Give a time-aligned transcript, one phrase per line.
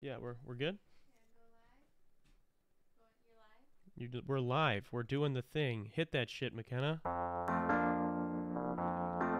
[0.00, 0.78] Yeah, we're we're good.
[4.28, 4.86] We're live.
[4.92, 5.90] We're doing the thing.
[5.92, 7.00] Hit that shit, McKenna.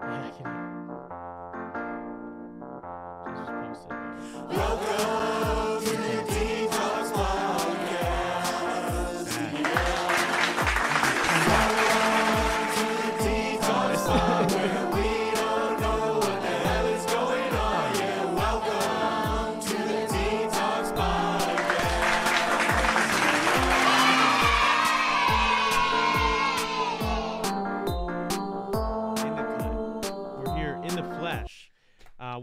[0.08, 0.54] Yeah, I can-
[3.36, 5.27] Just post it.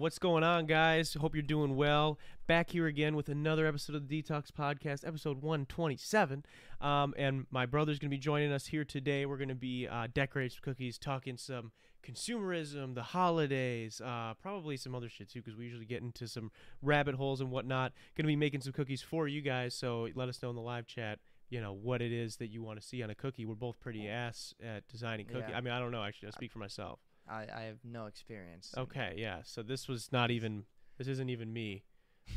[0.06, 1.16] What's going on, guys?
[1.16, 2.20] Hope you're doing well.
[2.46, 6.46] Back here again with another episode of the Detox Podcast, episode 127.
[6.80, 9.26] Um, and my brother's going to be joining us here today.
[9.26, 11.72] We're going to be uh, decorating some cookies, talking some
[12.04, 16.52] consumerism, the holidays, uh, probably some other shit too, because we usually get into some
[16.84, 17.92] rabbit holes and whatnot.
[18.16, 20.62] Going to be making some cookies for you guys, so let us know in the
[20.62, 21.18] live chat
[21.50, 23.46] you know what it is that you want to see on a cookie.
[23.46, 25.46] We're both pretty ass at designing cookie.
[25.50, 25.58] Yeah.
[25.58, 26.28] I mean, I don't know actually.
[26.28, 27.00] I speak for myself.
[27.30, 28.74] I, I have no experience.
[28.78, 29.40] Okay, yeah.
[29.44, 30.64] So this was not even.
[30.98, 31.84] This isn't even me.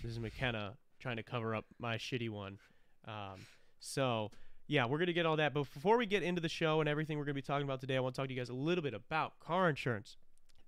[0.02, 2.58] This is McKenna trying to cover up my shitty one.
[3.06, 3.40] Um,
[3.78, 4.30] so
[4.66, 5.54] yeah, we're gonna get all that.
[5.54, 7.96] But before we get into the show and everything we're gonna be talking about today,
[7.96, 10.16] I want to talk to you guys a little bit about car insurance.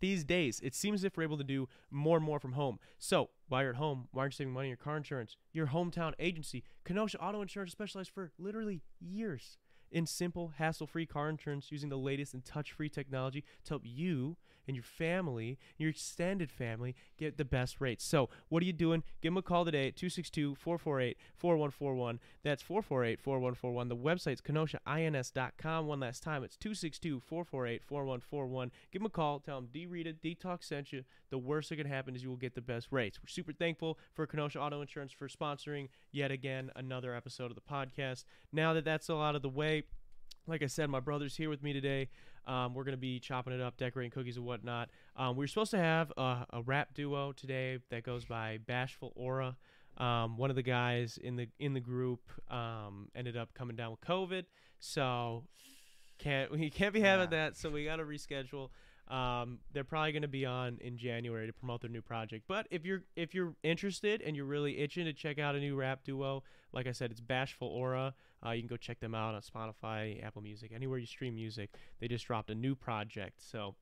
[0.00, 2.78] These days, it seems as if we're able to do more and more from home.
[2.98, 5.36] So, while you're at home, why aren't you saving money on your car insurance?
[5.52, 9.58] Your hometown agency, Kenosha Auto Insurance, specialized for literally years
[9.90, 14.36] in simple, hassle-free car insurance using the latest and touch-free technology to help you
[14.70, 18.04] and your family, your extended family, get the best rates.
[18.04, 19.02] So, what are you doing?
[19.20, 22.20] Give them a call today at 262-448-4141.
[22.44, 23.88] That's 448-4141.
[23.88, 25.88] The website's kenoshains.com.
[25.88, 28.70] One last time, it's 262-448-4141.
[28.92, 29.40] Give them a call.
[29.40, 31.02] Tell them D-Rita Detox sent you.
[31.30, 33.18] The worst that can happen is you will get the best rates.
[33.20, 37.60] We're super thankful for Kenosha Auto Insurance for sponsoring yet again another episode of the
[37.60, 38.22] podcast.
[38.52, 39.82] Now that that's all out of the way,
[40.46, 42.10] like I said, my brother's here with me today.
[42.46, 44.88] Um, we're gonna be chopping it up, decorating cookies and whatnot.
[45.16, 49.12] Um, we were supposed to have a, a rap duo today that goes by Bashful
[49.16, 49.56] Aura.
[49.98, 52.20] Um, one of the guys in the in the group
[52.50, 54.44] um, ended up coming down with COVID,
[54.78, 55.44] so
[56.18, 57.44] can't we can't be having Yeah.
[57.48, 57.56] that.
[57.56, 58.70] So we got to reschedule.
[59.08, 62.44] Um, they're probably going to be on in January to promote their new project.
[62.46, 65.74] But if you're if you're interested and you're really itching to check out a new
[65.74, 68.14] rap duo, like I said, it's Bashful Aura.
[68.44, 71.70] Uh, you can go check them out on Spotify, Apple Music, anywhere you stream music.
[72.00, 73.74] They just dropped a new project, so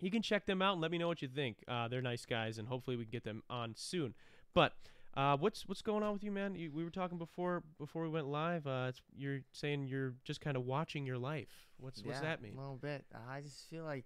[0.00, 1.58] you can check them out and let me know what you think.
[1.68, 4.14] Uh, they're nice guys, and hopefully we can get them on soon.
[4.54, 4.72] But
[5.16, 6.54] uh, what's what's going on with you, man?
[6.54, 8.66] You, we were talking before before we went live.
[8.66, 11.68] Uh, it's, you're saying you're just kind of watching your life.
[11.78, 12.54] What's what's Yeah, that mean?
[12.56, 13.04] A little bit.
[13.28, 14.04] I just feel like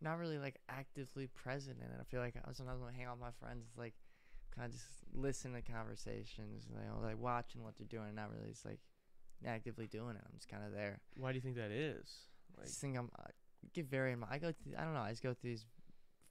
[0.00, 1.98] I'm not really like actively present in it.
[2.00, 3.94] I feel like I sometimes when I hang out with my friends, it's like
[4.54, 8.30] kind of just listen to conversations, you know, like watching what they're doing, and not
[8.30, 8.80] really just like
[9.46, 10.22] actively doing it.
[10.24, 11.00] I'm just kind of there.
[11.16, 12.08] Why do you think that is?
[12.60, 13.30] I just think I'm I
[13.72, 15.66] get very in my I go through, I don't know I just go through these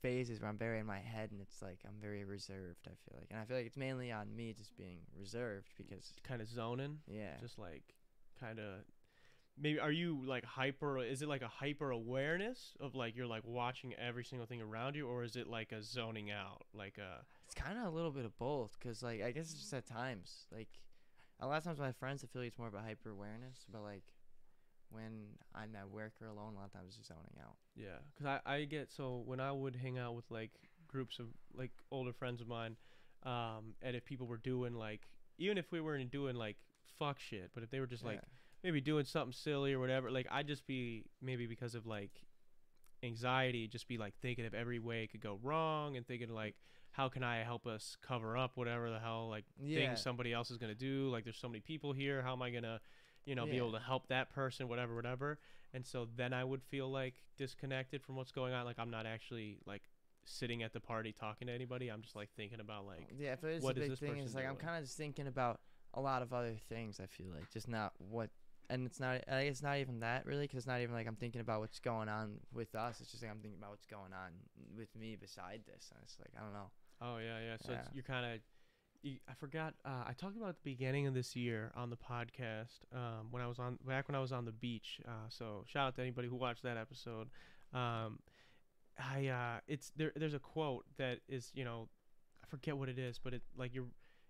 [0.02, 2.88] phases where I'm very in my head and it's like I'm very reserved.
[2.88, 6.14] I feel like, and I feel like it's mainly on me just being reserved because
[6.24, 7.84] kind of zoning, yeah, just like
[8.40, 8.84] kind of.
[9.60, 11.00] Maybe are you like hyper?
[11.00, 14.96] Is it like a hyper awareness of like you're like watching every single thing around
[14.96, 16.64] you, or is it like a zoning out?
[16.74, 19.60] Like a It's kind of a little bit of both, cause like I guess it's
[19.60, 20.46] just at times.
[20.52, 20.70] Like
[21.42, 23.82] a lot of times my friends, I feel like it's more about hyper awareness, but
[23.82, 24.04] like
[24.92, 27.56] when I'm at work or alone, a lot of times it's just zoning out.
[27.76, 30.52] Yeah, because I, I get so when I would hang out with like
[30.88, 32.76] groups of like older friends of mine,
[33.24, 35.08] um, and if people were doing like
[35.38, 36.58] even if we weren't doing like
[37.00, 38.22] fuck shit, but if they were just like
[38.64, 42.12] maybe doing something silly or whatever, like I'd just be maybe because of like
[43.04, 46.56] anxiety, just be like thinking of every way it could go wrong and thinking like
[46.92, 50.52] how can I help us cover up whatever the hell like yeah, things somebody else
[50.52, 51.10] is gonna do.
[51.10, 52.82] Like there's so many people here, how am I gonna
[53.26, 55.40] you know, be able to help that person, whatever, whatever.
[55.74, 58.66] And so then I would feel like disconnected from what's going on.
[58.66, 59.84] Like I'm not actually like
[60.26, 61.90] sitting at the party talking to anybody.
[61.90, 63.34] I'm just like thinking about like yeah.
[63.34, 65.28] If it's what the is big this thing person like I'm kind of just thinking
[65.28, 65.60] about
[65.94, 67.00] a lot of other things.
[67.02, 68.30] I feel like just not what.
[68.70, 69.22] And it's not.
[69.30, 71.60] I guess it's not even that really, because it's not even like I'm thinking about
[71.60, 73.02] what's going on with us.
[73.02, 74.32] It's just like I'm thinking about what's going on
[74.76, 75.92] with me beside this.
[75.94, 76.72] And it's like I don't know.
[77.02, 77.58] Oh yeah, yeah.
[77.62, 77.82] So Yeah.
[77.94, 78.40] you're kind of.
[79.04, 79.74] I forgot.
[79.84, 83.42] Uh, I talked about at the beginning of this year on the podcast um, when
[83.42, 85.02] I was on back when I was on the beach.
[85.08, 87.30] Uh, so shout out to anybody who watched that episode.
[87.74, 88.20] Um,
[89.00, 90.12] I uh, it's there.
[90.16, 91.90] There's a quote that is you know,
[92.44, 93.88] I forget what it is, but it like you're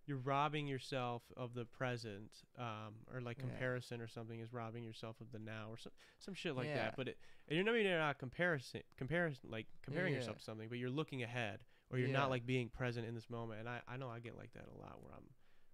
[0.08, 3.44] you're robbing yourself of the present, um, or like Yeah.
[3.50, 6.76] comparison or something is robbing yourself of the now or some some shit like Yeah.
[6.86, 6.94] that.
[6.96, 7.18] But it
[7.50, 10.20] and you're not not comparison comparison like comparing Yeah.
[10.20, 11.60] yourself to something, but you're looking ahead
[11.92, 12.14] or you're Yeah.
[12.20, 13.60] not like being present in this moment.
[13.60, 15.30] And I I know I get like that a lot where I'm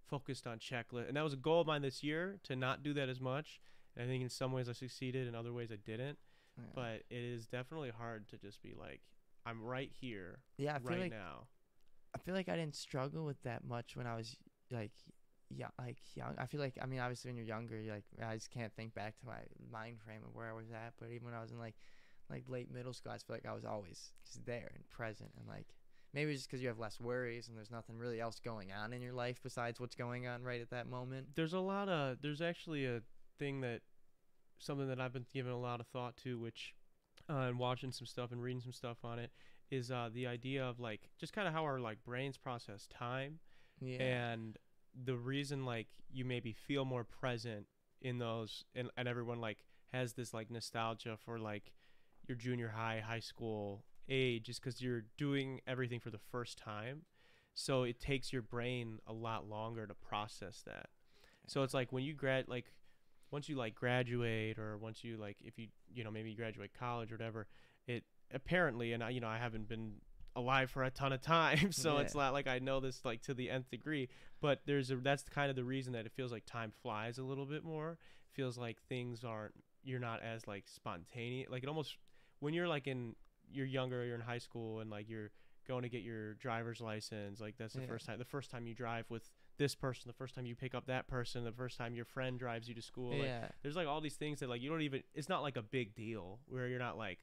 [0.06, 2.92] focused on checklist, and that was a goal of mine this year to not do
[2.94, 3.60] that as much.
[3.96, 6.18] And I think in some ways I succeeded, in other ways I didn't.
[6.56, 6.64] Yeah.
[6.74, 9.00] But it is definitely hard to just be like,
[9.46, 11.46] I'm right here, yeah, I feel right like now.
[12.14, 14.36] I feel like I didn't struggle with that much when I was
[14.70, 14.92] like
[15.50, 16.34] yeah like young.
[16.36, 18.94] I feel like I mean obviously when you're younger, you're like I just can't think
[18.94, 19.38] back to my
[19.70, 20.94] mind frame of where I was at.
[20.98, 21.76] But even when I was in like
[22.30, 25.46] like late middle school, I feel like I was always just there and present and
[25.46, 25.66] like
[26.14, 28.92] maybe it's just because you have less worries and there's nothing really else going on
[28.92, 31.28] in your life besides what's going on right at that moment.
[31.34, 33.00] There's a lot of there's actually a
[33.38, 33.80] thing that
[34.58, 36.74] something that I've been giving a lot of thought to, which
[37.30, 39.30] uh, and watching some stuff and reading some stuff on it
[39.70, 43.38] is uh, the idea of like just kind of how our like brains process time
[43.80, 43.98] Yeah.
[44.02, 44.56] and
[45.04, 47.66] the reason like you maybe feel more present
[48.00, 49.58] in those and, and everyone like
[49.92, 51.72] has this like nostalgia for like
[52.26, 57.02] your junior high high school age is because you're doing everything for the first time.
[57.54, 60.86] So it takes your brain a lot longer to process that.
[61.46, 62.66] So it's like when you grad like
[63.30, 66.70] once you like graduate or once you like if you you know maybe you graduate
[66.78, 67.46] college or whatever
[67.86, 69.94] it apparently and I you know I haven't been
[70.36, 72.02] alive for a ton of time so Yeah.
[72.02, 74.08] it's not like I know this like to the nth degree
[74.40, 77.22] but there's a that's kind of the reason that it feels like time flies a
[77.24, 77.98] little bit more.
[78.34, 81.96] Feels like things aren't you're not as like spontaneous like it almost
[82.40, 83.14] when you're like in
[83.52, 85.30] you're younger you're in high school and like you're
[85.66, 87.86] going to get your driver's license like that's the Yeah.
[87.88, 90.74] first time the first time you drive with this person the first time you pick
[90.74, 93.48] up that person the first time your friend drives you to school like, yeah.
[93.62, 95.94] there's like all these things that like you don't even it's not like a big
[95.94, 97.18] deal where you're not like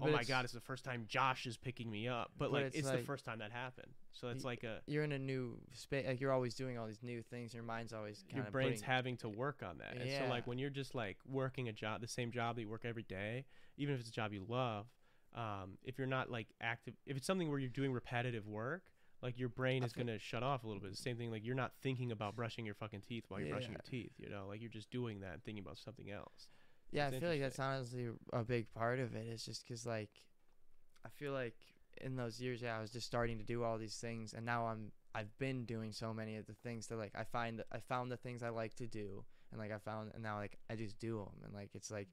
[0.00, 2.64] oh my god it's the first time josh is picking me up but, But like
[2.66, 5.58] it's it's, the first time that happened so it's like a You're in a new
[5.72, 6.06] space.
[6.06, 7.54] Like you're always doing all these new things.
[7.54, 10.46] Your mind's always kind your brain's putting, having to work on that and so like
[10.46, 13.44] when you're just like working a job the same job that you work every day
[13.76, 14.86] even if it's a job you love
[15.34, 18.82] um, if you're not like active if it's something where you're doing repetitive work
[19.22, 20.90] like your brain is gonna shut off a little bit.
[20.92, 23.72] The same thing, like you're not thinking about brushing your fucking teeth while you're brushing
[23.72, 24.12] your teeth.
[24.16, 26.48] You know, like you're just doing that and thinking about something else.
[26.90, 29.26] Yeah, It's I feel like that's honestly a big part of it.
[29.30, 30.10] It's just because like
[31.04, 31.54] I feel like
[32.00, 34.66] in those years, yeah, I was just starting to do all these things, and now
[34.66, 38.10] I'm I've been doing so many of the things that like I find I found
[38.10, 40.98] the things I like to do, and like I found, and now like I just
[40.98, 42.08] do them, and like it's like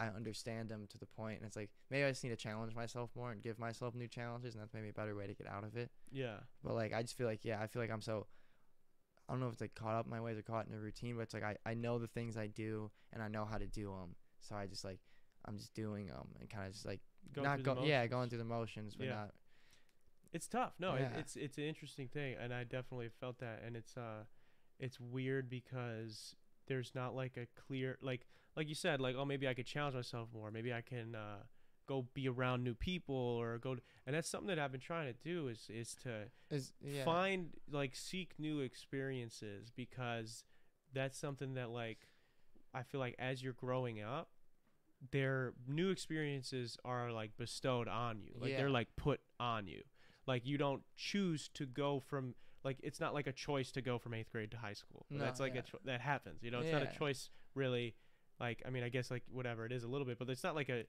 [0.00, 2.74] I understand them to the point, and it's like maybe I just need to challenge
[2.74, 5.46] myself more and give myself new challenges, and that's maybe a better way to get
[5.46, 5.90] out of it.
[6.10, 8.26] Yeah, But like I just feel like yeah, I feel like I'm so
[9.28, 10.78] I don't know if it's like caught up in my ways or caught in a
[10.78, 13.58] routine, but it's like I, I know the things I do and I know how
[13.58, 14.16] to do them.
[14.40, 14.98] So I just like
[15.44, 17.00] I'm just doing them and kind of just like
[17.32, 19.14] Going not go yeah going through the motions, but Yeah.
[19.14, 19.30] not
[20.32, 20.74] it's tough.
[20.78, 23.62] No, it, it's it's an interesting thing, and I definitely felt that.
[23.66, 24.24] And it's uh,
[24.78, 26.36] it's weird because
[26.66, 28.26] there's not like a clear like
[28.56, 30.50] like you said like oh maybe I could challenge myself more.
[30.50, 31.42] Maybe I can uh
[31.86, 35.12] go be around new people or go to, and that's something that I've been trying
[35.12, 37.04] to do is is to is yeah.
[37.04, 40.44] find like seek new experiences because
[40.92, 42.08] that's something that like
[42.72, 44.28] I feel like as you're growing up
[45.10, 48.32] their new experiences are like bestowed on you.
[48.38, 49.82] Like they're like put on you.
[50.26, 53.98] Like you don't choose to go from like it's not like a choice to go
[53.98, 55.06] from 8th grade to high school.
[55.10, 55.62] No, that's like yeah.
[55.74, 56.60] a that happens you know?
[56.60, 57.94] It's not a choice really
[58.40, 60.54] like I mean I guess like whatever it is a little bit but it's not
[60.54, 60.84] like a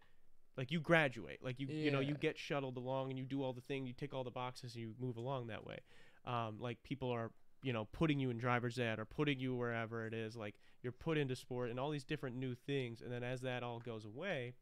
[0.57, 3.53] like you graduate like you you know you get shuttled along and you do all
[3.53, 5.80] the thing you tick all the boxes and you move along that way.
[6.25, 7.31] Um, like people are
[7.63, 10.91] you know putting you in driver's ed or putting you wherever it is like you're
[10.91, 14.05] put into sport and all these different new things and then as that all goes
[14.05, 14.53] away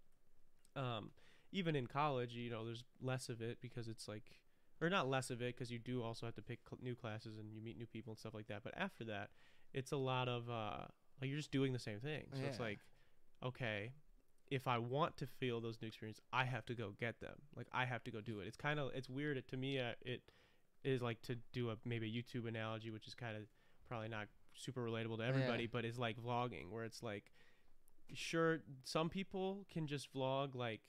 [0.76, 1.12] um,
[1.52, 4.24] even in college you know there's less of it because it's like
[4.82, 7.38] or not less of it because you do also have to pick cl- new classes
[7.38, 9.30] and you meet new people and stuff like that but after that
[9.74, 10.86] it's a lot of uh,
[11.22, 12.80] like you're just doing the same thing so it's like
[13.44, 13.92] okay
[14.52, 17.36] if I want to feel those new experiences, I have to go get them.
[17.56, 18.48] Like I have to go do it.
[18.48, 19.48] It's kind of it's weird.
[19.48, 20.24] To me, uh, it
[20.84, 23.44] is like to do a maybe a YouTube analogy, which is kind of
[23.88, 25.70] probably not super relatable to everybody, Yeah.
[25.72, 27.26] but it's like vlogging, where it's like,
[28.16, 30.82] sure, some people can just vlog like,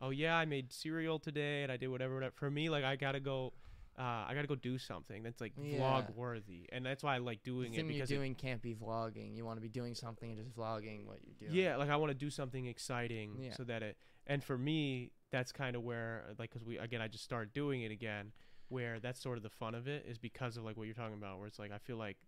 [0.00, 2.14] oh yeah, I made cereal today and I did whatever.
[2.14, 2.32] whatever.
[2.36, 3.52] For me, like I gotta go.
[3.98, 5.78] Uh, I gotta go do something that's like Yeah.
[5.78, 8.34] vlog worthy, and that's why I like the doing it thing you're because it- doing
[8.34, 9.34] can't be vlogging.
[9.36, 11.52] You want to be doing something and just vlogging what you're doing.
[11.54, 13.52] Yeah, like I want to do something exciting Yeah.
[13.54, 13.96] so that it.
[14.26, 17.82] And for me, that's kind of where, like, because we again, I just started doing
[17.82, 18.32] it again.
[18.68, 21.14] Where that's sort of the fun of it is because of like what you're talking
[21.16, 22.18] about, where it's like I feel like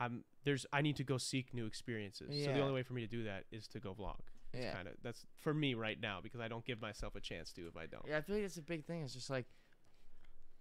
[0.00, 2.30] I'm there's I need to go seek new experiences.
[2.34, 2.46] Yeah.
[2.46, 4.20] So the only way for me to do that is to go vlog.
[4.54, 4.72] It's Yeah.
[4.74, 7.66] kind of that's for me right now because I don't give myself a chance to
[7.66, 8.06] if I don't.
[8.06, 9.02] Yeah, I feel like it's a big thing.
[9.02, 9.46] It's just like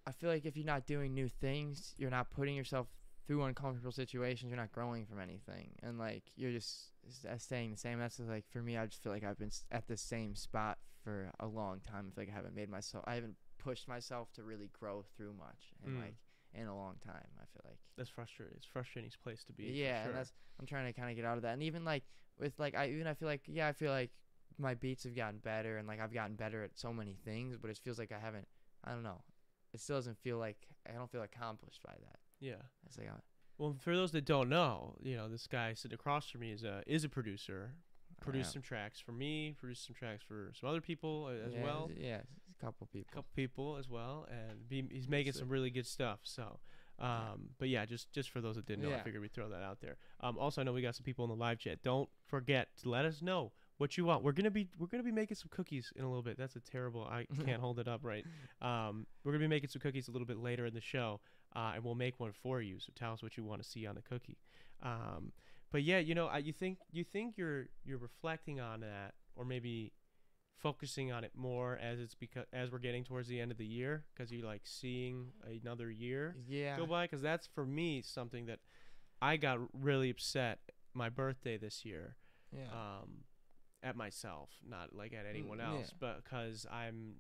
[0.08, 2.88] I feel like if you're not doing new things, you're not putting yourself
[3.28, 4.50] through uncomfortable situations.
[4.50, 6.92] You're not growing from anything, and like you're just
[7.38, 8.00] staying the same.
[8.00, 8.78] That's like for me.
[8.78, 12.08] I just feel like I've been at the same spot for a long time.
[12.08, 13.04] I feel like I haven't made myself.
[13.08, 16.02] I haven't pushed myself to really grow through much, and Mm.
[16.02, 16.16] like
[16.54, 17.28] in a long time.
[17.40, 17.78] I feel like.
[17.96, 18.56] That's frustrating.
[18.58, 19.66] It's a frustrating place to be.
[19.66, 20.10] yeah, sure.
[20.12, 21.54] and that's I'm trying to kind of get out of that.
[21.54, 22.04] And even like
[22.40, 24.10] with like I even I feel like yeah I feel like
[24.58, 27.70] my beats have gotten better and like I've gotten better at so many things, but
[27.70, 28.48] it feels like I haven't.
[28.84, 29.22] I don't know.
[29.74, 32.20] It still doesn't feel like I don't feel accomplished by that.
[32.40, 32.62] yeah.
[32.86, 33.14] It's like I,
[33.58, 36.64] Well, for those that don't know, you know, this guy sitting across from me is
[36.64, 37.74] a is a producer.
[38.20, 39.56] I Produced some tracks for me.
[39.58, 41.90] Produced some tracks for some other people uh, as yeah, well.
[41.98, 43.10] Yeah, a couple people.
[43.12, 46.20] A couple people as well, and be, he's making some really good stuff.
[46.24, 46.60] So,
[47.00, 49.64] um, but yeah, just just for those that didn't know, I figured we'd throw that
[49.64, 49.98] out there.
[50.20, 51.82] Um, also, I know we got some people in the live chat.
[51.82, 54.24] Don't forget to let us know what you want.
[54.24, 56.38] We're gonna be we're gonna be making some cookies in a little bit.
[56.38, 57.04] That's a terrible.
[57.04, 58.24] I can't hold it up right.
[58.62, 61.20] Um, we're gonna be making some cookies a little bit later in the show,
[61.56, 62.80] uh, and we'll make one for you.
[62.80, 64.38] So tell us what you want to see on the cookie.
[64.84, 65.34] Um,
[65.72, 69.44] but yeah, you know, I, you think you think you're you're reflecting on that, or
[69.46, 69.92] maybe
[70.58, 73.66] focusing on it more as it's because as we're getting towards the end of the
[73.66, 75.28] year, because you're like seeing
[75.64, 76.78] another year Yeah.
[76.78, 77.06] go by.
[77.06, 78.60] Because that's for me something that
[79.22, 80.60] I got really upset
[80.94, 82.16] my birthday this year
[82.56, 82.66] Yeah.
[82.72, 83.24] um,
[83.84, 85.98] at myself, not like at anyone Mm, else, yeah.
[86.00, 87.16] but because I'm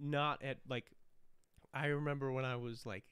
[0.00, 0.90] not at like
[1.72, 3.04] I remember when I was like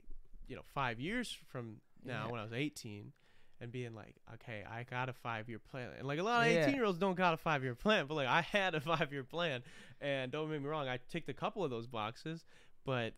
[0.49, 2.31] you know five years from now Yeah.
[2.33, 3.13] when I was 18
[3.61, 6.53] and being like okay I got a five year plan and like a lot of
[6.53, 6.63] Yeah.
[6.65, 9.13] 18 year olds don't got a five year plan but like I had a five
[9.13, 9.63] year plan
[10.01, 12.45] and don't make me wrong I ticked a couple of those boxes
[12.85, 13.15] but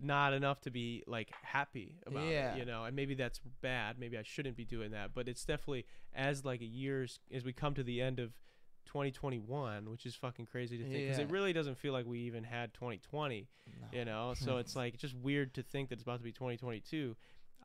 [0.00, 2.54] not enough to be like happy about Yeah.
[2.54, 5.44] it you know and maybe that's bad maybe i shouldn't be doing that but it's
[5.44, 8.32] definitely as like a years as we come to the end of
[8.86, 12.42] 2021 which is fucking crazy to think because it really doesn't feel like we even
[12.44, 13.98] had 2020 No.
[13.98, 17.14] you know so it's like just weird to think that it's about to be 2022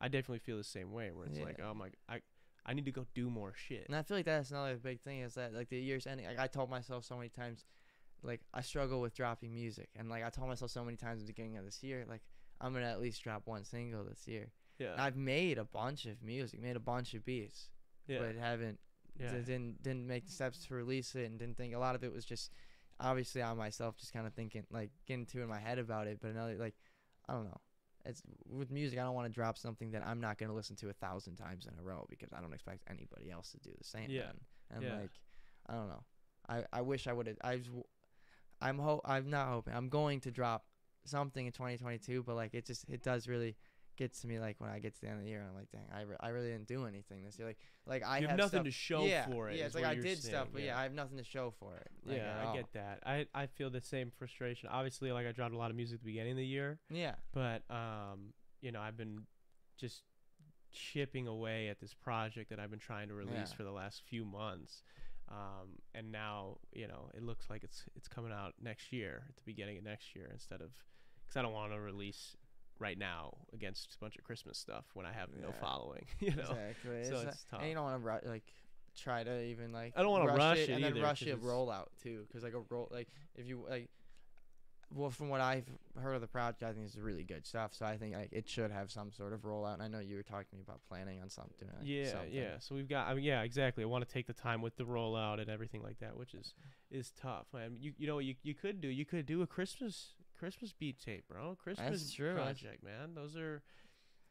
[0.00, 1.70] i definitely feel the same way where it's like Yeah.
[1.70, 2.20] oh my i
[2.66, 5.20] i need to go do more shit And I feel like that's another big thing
[5.20, 6.26] is that like the year's ending.
[6.26, 7.64] Like I told myself so many times,
[8.24, 11.26] like I struggle with dropping music, and like I told myself so many times at
[11.26, 12.22] the beginning of this year, like
[12.60, 14.50] I'm gonna at least drop one single this year.
[14.80, 17.70] And yeah I've made a bunch of music, made a bunch of beats,
[18.08, 18.78] yeah but haven't
[19.20, 21.94] yeah d- didn't didn't make the steps to release it, and didn't think a lot
[21.94, 22.50] of it was just
[23.00, 26.18] obviously on myself, just kind of thinking like getting too in my head about it.
[26.20, 26.74] But another like
[27.28, 27.60] I don't know.
[28.06, 28.98] It's with music.
[28.98, 31.66] I don't want to drop something that I'm not gonna listen to a thousand times
[31.66, 34.10] in a row because I don't expect anybody else to do the same.
[34.10, 34.26] Yeah.
[34.26, 34.36] then.
[34.70, 35.00] And Yeah.
[35.00, 35.10] like,
[35.68, 36.04] I don't know.
[36.48, 37.36] I I wish I would have.
[37.42, 37.70] I was,
[38.64, 39.00] I'm ho.
[39.04, 39.74] I'm not hoping.
[39.74, 40.64] I'm going to drop
[41.04, 43.56] something in 2022, but like it just it does really
[43.96, 45.54] gets to me like when I get to the end of the year and I'm
[45.54, 47.46] like, dang, I, re- I really didn't do anything this year.
[47.46, 49.74] Like like I you have have nothing stuff, to show yeah, for it Yeah, it's
[49.76, 50.76] like I did stuff, but yeah.
[50.76, 51.88] I have nothing to show for it.
[52.04, 52.98] like, yeah, I get that.
[53.06, 54.68] I, I feel the same frustration.
[54.72, 57.14] Obviously, like I dropped a lot of music at the beginning of the year, Yeah.
[57.32, 59.20] but um, you know, I've been
[59.78, 60.02] just
[60.72, 63.56] chipping away at this project that I've been trying to release Yeah.
[63.56, 64.82] for the last few months.
[65.30, 69.36] Um, and now, you know, it looks like it's it's coming out next year at
[69.36, 70.70] the beginning of next year instead of
[71.24, 72.36] because I don't want to release
[72.78, 76.04] right now against a bunch of Christmas stuff when I have no following.
[76.20, 77.04] You know, Exactly.
[77.04, 77.60] so It's, it's tough.
[77.60, 78.44] And you don't want to like
[78.96, 81.20] try to even like I don't wanna rush, rush it, it and then either, rush
[81.20, 83.90] 'cause it rollout too, because like a roll like if you like.
[84.94, 85.66] Well, from what I've
[86.00, 87.74] heard of the project, I think it's really good stuff.
[87.74, 89.74] So I think like it should have some sort of rollout.
[89.74, 91.68] And I know you were talking to me about planning on something.
[91.68, 92.32] Like yeah, something.
[92.32, 92.58] yeah.
[92.60, 93.82] So we've got, I mean, yeah, exactly.
[93.82, 96.54] I want to take the time with the rollout and everything like that, which is
[96.90, 97.46] is tough.
[97.52, 101.00] Man, you you know you you could do you could do a Christmas Christmas beat
[101.00, 101.56] tape, bro.
[101.62, 103.14] Christmas true, project, man.
[103.14, 103.62] Those are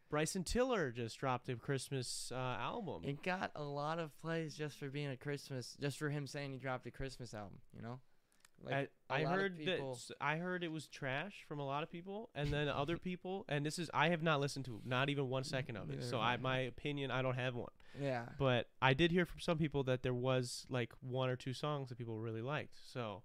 [0.09, 3.01] Bryson Tiller just dropped a Christmas uh, album.
[3.03, 6.51] It got a lot of plays just for being a Christmas, just for him saying
[6.51, 7.57] he dropped a Christmas album.
[7.75, 7.99] You know,
[8.71, 11.65] I, a I of heard that people- s- I heard it was trash from a
[11.65, 14.81] lot of people, and then other people, and this is I have not listened to
[14.85, 16.03] not even one second of it.
[16.03, 16.37] So I I.
[16.37, 17.71] my opinion, I don't have one.
[18.01, 18.23] Yeah.
[18.39, 21.89] But I did hear from some people that there was like one or two songs
[21.89, 22.77] that people really liked.
[22.91, 23.21] So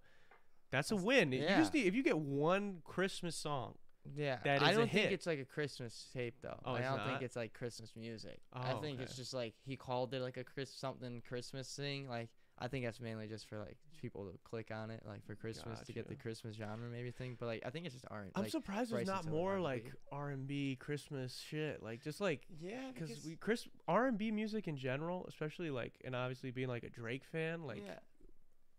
[0.71, 1.33] that's a That's- win.
[1.33, 1.81] You just yeah.
[1.83, 3.75] need, if you get one Christmas song.
[4.17, 5.13] Yeah, That I don't think hit.
[5.13, 6.59] it's like a Christmas tape though.
[6.65, 7.07] Oh, I don't not?
[7.09, 8.41] think it's like Christmas music.
[8.55, 12.09] Oh, I think it's just like he called it like a Chris something Christmas thing.
[12.09, 15.35] Like I think that's mainly just for like people to click on it, like for
[15.35, 17.37] Christmas to get the Christmas genre maybe thing.
[17.39, 18.33] But like I think it's just aren't.
[18.35, 19.63] I'm like, surprised there's not more R&B.
[19.63, 21.83] like R&B Christmas shit.
[21.83, 26.51] Like just like yeah, because we Chris R&B music in general, especially like and obviously
[26.51, 27.99] being like a Drake fan, like yeah,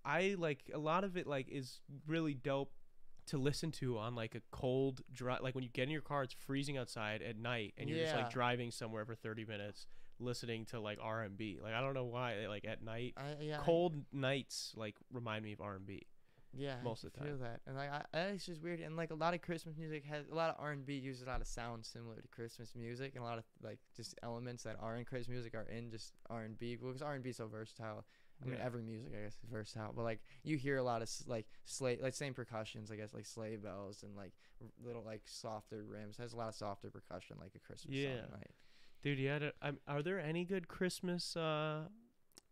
[0.04, 2.72] I like a lot of it like is really dope
[3.28, 6.24] to listen to on like a cold dry like when you get in your car
[6.24, 9.86] it's freezing outside at night and you're just like driving somewhere for 30 minutes
[10.20, 11.60] listening to like R&B.
[11.62, 15.44] Like I don't know why like at night I, yeah, I- cold nights like remind
[15.46, 16.04] me of R&B.
[16.54, 17.28] yeah, most I of the time.
[17.28, 18.80] feel that, and like I, I, it's just weird.
[18.80, 21.24] And like a lot of Christmas music has a lot of R and B uses
[21.24, 24.64] a lot of sounds similar to Christmas music, and a lot of like just elements
[24.64, 27.30] that are in Christmas music are in just R and B because R and B
[27.30, 28.04] is so versatile.
[28.42, 28.66] I mean, Yeah.
[28.66, 31.98] every music I guess is versatile, but like you hear a lot of like sleigh,
[32.02, 36.16] like same percussions, I guess, like sleigh bells and like r- little like softer rims.
[36.18, 38.22] Has a lot of softer percussion, like a Christmas Yeah.
[38.22, 38.52] song, right?
[39.02, 41.84] Dude, you had a, um, are there any good Christmas uh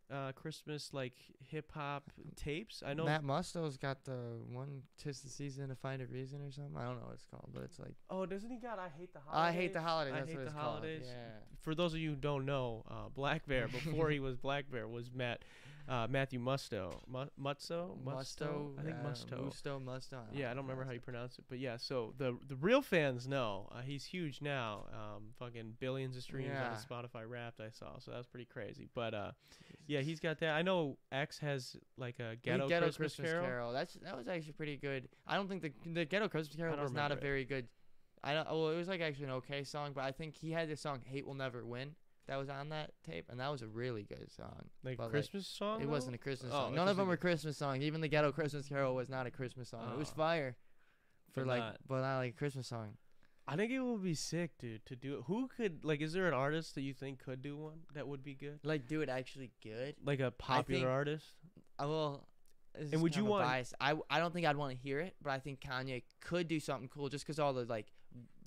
[0.10, 2.82] uh Christmas like hip hop tapes?
[2.86, 6.51] I know Matt Musto's got the one "Tis the Season to Find a Reason" or
[6.51, 6.77] something.
[6.77, 9.13] I don't know what it's called, but it's like Oh, doesn't he got I hate
[9.13, 9.56] the holidays?
[9.56, 10.13] I hate the holidays.
[10.13, 11.01] I That's hate the holidays.
[11.04, 11.13] called.
[11.13, 11.58] Yeah.
[11.62, 14.88] For those of you who don't know, uh, Black Bear before he was Black Bear
[14.88, 15.44] was Matt
[15.88, 17.00] uh, Matthew Musto.
[17.08, 17.98] Mu- Mutso?
[18.03, 19.46] Musto, I think uh, Musto.
[19.46, 20.20] Musto, Musto.
[20.34, 21.77] Yeah, I don't remember how you pronounce it, but yeah.
[21.77, 24.86] So the the real fans know uh, he's huge now.
[24.91, 28.46] Um, fucking billions of streams on his Spotify Wrapped I saw, so that was pretty
[28.46, 28.89] crazy.
[28.94, 29.32] But uh,
[29.88, 30.56] yeah, he's got that.
[30.56, 33.72] I know X has like a Ghetto, ghetto, Christmas, Christmas, Carol.
[33.72, 35.08] That's that was actually pretty good.
[35.25, 37.22] I don't think the the Ghetto Christmas Carol was not a it.
[37.22, 37.67] very good.
[38.24, 38.48] I don't.
[38.48, 41.01] Well, it was like actually an okay song, but I think he had this song
[41.06, 41.96] "Hate Will Never Win"
[42.27, 44.69] that was on that tape, and that was a really good song.
[44.84, 45.81] Like But, like, Christmas song.
[45.81, 45.91] It though?
[45.91, 46.75] wasn't a Christmas Oh, song.
[46.75, 47.84] None of them like were Christmas songs.
[47.84, 49.91] Even the Ghetto Christmas Carol was not a Christmas song.
[49.93, 50.15] It was Oh.
[50.17, 50.57] fire.
[51.34, 52.98] For But like, not- but not like a Christmas song.
[53.50, 55.24] I think it would be sick, dude, to do it.
[55.27, 56.01] Who could like?
[56.01, 58.60] Is there an artist that you think could do one that would be good?
[58.63, 59.96] Like, do it actually good.
[60.03, 61.25] Like a popular think- artist?
[61.79, 62.27] Uh, I will.
[62.74, 63.74] this And would you want- bias.
[63.79, 66.60] I I don't think I'd want to hear it, but I think Kanye could do
[66.60, 67.91] something cool just because all the like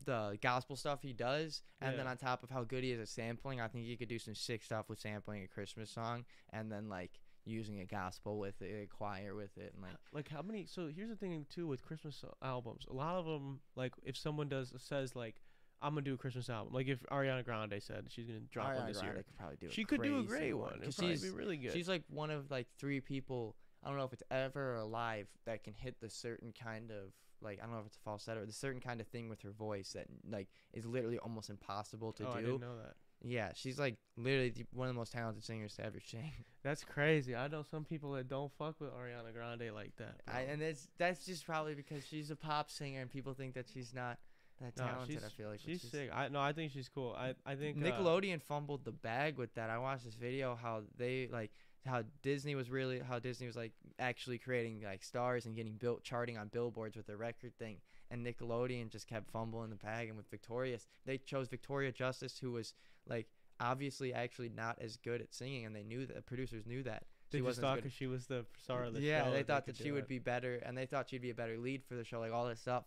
[0.05, 3.09] the gospel stuff he does, and then on top of how good he is at
[3.09, 6.71] sampling, I think he could do some sick stuff with sampling a Christmas song, and
[6.71, 10.43] then like using a gospel with it, a choir with it, and like Like how
[10.43, 10.67] many?
[10.67, 12.87] So here's the thing too with Christmas albums.
[12.91, 15.37] A lot of them, like if someone does says like,
[15.83, 16.73] I'm gonna do a Christmas album.
[16.73, 19.67] Like if Ariana Grande said she's gonna drop one this Grande year, could probably do.
[19.67, 19.73] It.
[19.73, 20.81] She could do a great one.
[20.81, 21.73] Probably she's be really good.
[21.73, 23.57] she's like one of like three people.
[23.83, 27.59] I don't know if it's ever alive that can hit the certain kind of like
[27.61, 29.51] I don't know if it's a falsetto or the certain kind of thing with her
[29.51, 32.47] voice that like is literally almost impossible to oh, I do.
[32.47, 32.95] didn't know that.
[33.23, 36.33] Yeah, she's like literally the, one of the most talented singers to ever sing.
[36.63, 37.37] That's crazy.
[37.37, 40.21] I know some people that don't fuck with Ariana Grande like that.
[40.27, 43.67] I, and it's that's just probably because she's a pop singer and people think that
[43.73, 44.19] she's not
[44.61, 45.17] that talented.
[45.17, 46.11] she's, I feel like but she's sick.
[46.15, 47.17] I no, I think she's cool.
[47.19, 49.71] I I think uh, Nickelodeon fumbled the bag with that.
[49.71, 51.51] I watched this video how they like
[51.87, 56.03] how Disney was really how Disney was like actually creating like stars and getting built
[56.03, 57.79] charting on billboards with the record thing
[58.11, 62.53] and Nickelodeon just kept fumbling the bag and with Victorious they chose Victoria Justice who
[62.53, 62.75] was
[63.09, 63.29] like
[63.61, 67.05] obviously actually not as good at singing and they knew that the producers knew that
[67.31, 69.31] they she just wasn't thought because she was the star of the yeah, show.
[69.31, 70.09] they thought could that she would it.
[70.09, 72.47] be better, and they thought she'd be a better lead for the show, like all
[72.47, 72.85] this stuff.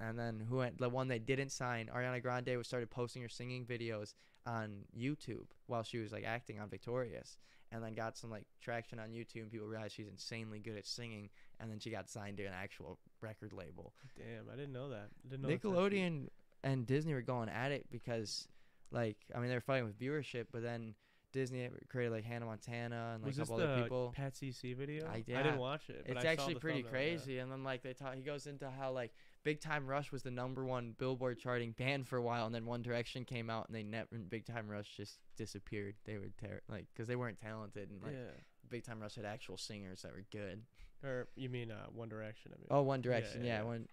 [0.00, 3.28] And then who went, the one they didn't sign, Ariana Grande, was started posting her
[3.28, 4.14] singing videos
[4.46, 7.38] on YouTube while she was like acting on Victorious,
[7.72, 10.86] and then got some like traction on YouTube, and people realized she's insanely good at
[10.86, 11.28] singing,
[11.60, 13.92] and then she got signed to an actual record label.
[14.16, 15.08] Damn, I didn't know that.
[15.24, 16.28] I didn't know that's how she- Nickelodeon
[16.64, 18.48] and Disney were going at it because,
[18.90, 20.94] like, I mean, they were fighting with viewership, but then
[21.32, 24.12] Disney created like Hannah Montana and like was a couple other the people.
[24.16, 25.06] Pat CC video?
[25.06, 26.04] I- I didn't watch it.
[26.06, 26.88] But It's I saw actually the pretty yeah.
[26.90, 27.38] crazy.
[27.38, 29.12] And then like they talk, he goes into how like
[29.46, 32.66] Big Time Rush was the number one Billboard charting band for a while, and then
[32.66, 35.94] One Direction came out, and they never Big Time Rush just disappeared.
[36.04, 38.40] They were ter- like because they weren't talented, and like yeah.
[38.68, 40.62] Big Time Rush had actual singers that were good.
[41.04, 42.50] Or you mean uh, One Direction?
[42.56, 42.66] I mean.
[42.72, 43.64] Oh, One Direction, yeah, yeah, yeah.
[43.64, 43.88] one.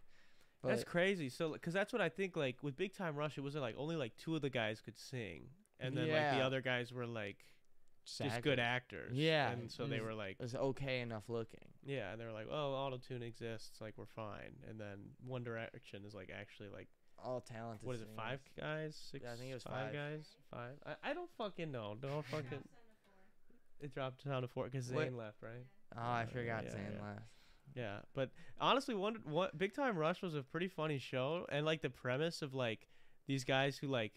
[0.63, 1.29] That's crazy.
[1.29, 2.35] So, because that's what I think.
[2.35, 4.97] Like with Big Time Rush, it wasn't like only like two of the guys could
[4.97, 7.45] sing, and then like the other guys were like
[8.05, 9.11] just good actors.
[9.13, 11.65] Yeah, and so it they were like, It was okay enough looking.
[11.85, 14.53] yeah, and they were like, oh, auto tune exists, like we're fine.
[14.69, 16.87] And then One Direction is like actually like
[17.23, 17.85] All talented.
[17.85, 19.23] what is it, five guys, six?
[19.23, 19.93] Yeah, I think it was five, five.
[19.93, 20.71] guys, five.
[20.85, 21.95] I, I don't fucking know.
[22.01, 22.63] Don't fucking.
[23.81, 25.65] It dropped down to four because What- Zayn left, right?
[25.95, 27.03] Oh, I forgot yeah, Zayn yeah.
[27.05, 27.21] left.
[27.75, 31.81] Yeah, but honestly, one what Big Time Rush was a pretty funny show, and like
[31.81, 32.87] the premise of like
[33.27, 34.13] these guys who like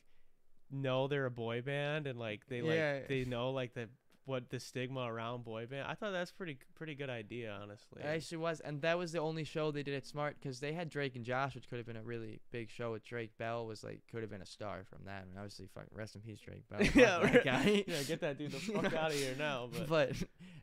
[0.70, 3.00] know they're a boy band and like they like Yeah.
[3.08, 3.88] they know like the
[4.26, 5.86] what the stigma around boy band.
[5.88, 8.02] I thought that's pretty pretty good idea, honestly.
[8.02, 10.72] It actually was, and that was the only show they did it smart because they
[10.72, 12.92] had Drake and Josh, which could have been a really big show.
[12.92, 15.22] With Drake Bell was like could have been a star from that.
[15.22, 16.80] I mean, obviously, fuck, rest in peace, Drake Bell.
[16.94, 17.44] Yeah, right.
[17.44, 17.84] guy.
[17.86, 19.68] yeah, get that dude the fuck out of here now.
[19.72, 20.12] But, But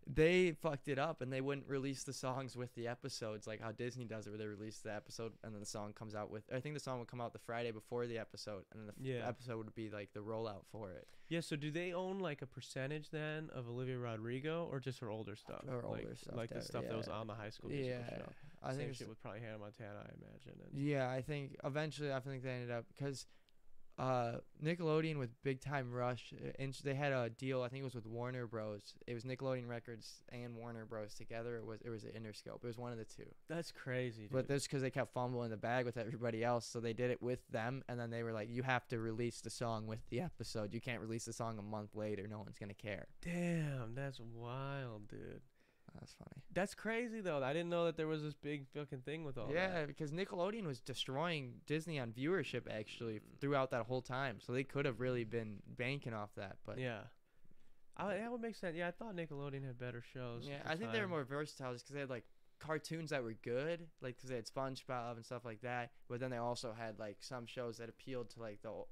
[0.06, 3.72] they fucked it up and they wouldn't release the songs with the episodes like how
[3.72, 6.44] Disney does it, where they release the episode and then the song comes out with.
[6.54, 9.10] I think the song would come out the Friday before the episode, and then the
[9.10, 9.28] Yeah.
[9.28, 11.08] episode would be like the rollout for it.
[11.30, 15.10] yeah, so do they own like a percentage then of Olivia Rodrigo or just her
[15.10, 15.64] older stuff?
[15.68, 17.14] Her like, older stuff like the that- stuff that was yeah.
[17.14, 18.30] on the High School Musical Yeah, show.
[18.64, 20.62] I Same think shit it's- with probably Hannah Montana, I imagine.
[20.72, 23.26] And Yeah, I think eventually I think they ended up because
[24.00, 27.62] uh, Nickelodeon with Big Time Rush, uh, and they had a deal.
[27.62, 28.96] I think it was with Warner Bros.
[29.06, 31.14] It was Nickelodeon Records and Warner Bros.
[31.14, 31.58] together.
[31.58, 32.64] It was it was an Interscope.
[32.64, 33.30] It was one of the two.
[33.48, 34.32] That's crazy, dude.
[34.32, 37.22] But that's because they kept fumbling the bag with everybody else, so they did it
[37.22, 40.22] with them, and then they were like, "You have to release the song with the
[40.22, 40.74] episode.
[40.74, 42.28] You can't release the song a month later.
[42.28, 45.42] No one's gonna care." Damn, that's wild, dude.
[46.00, 46.44] That's funny.
[46.54, 47.44] That's crazy though.
[47.44, 49.88] I didn't know that there was this big fucking thing with all yeah, that.
[49.88, 53.40] because Nickelodeon was destroying Disney on viewership actually Mm.
[53.40, 56.58] throughout that whole time, so they could have really been banking off that.
[56.66, 57.02] But yeah.
[57.96, 58.76] I, that would make sense.
[58.76, 60.48] Yeah, I thought Nickelodeon had better shows.
[60.48, 62.26] Yeah, I think they were more versatile just because they had like
[62.60, 65.92] cartoons that were good, like because they had SpongeBob and stuff like that.
[66.10, 68.88] But then they also had like some shows that appealed to like the ol-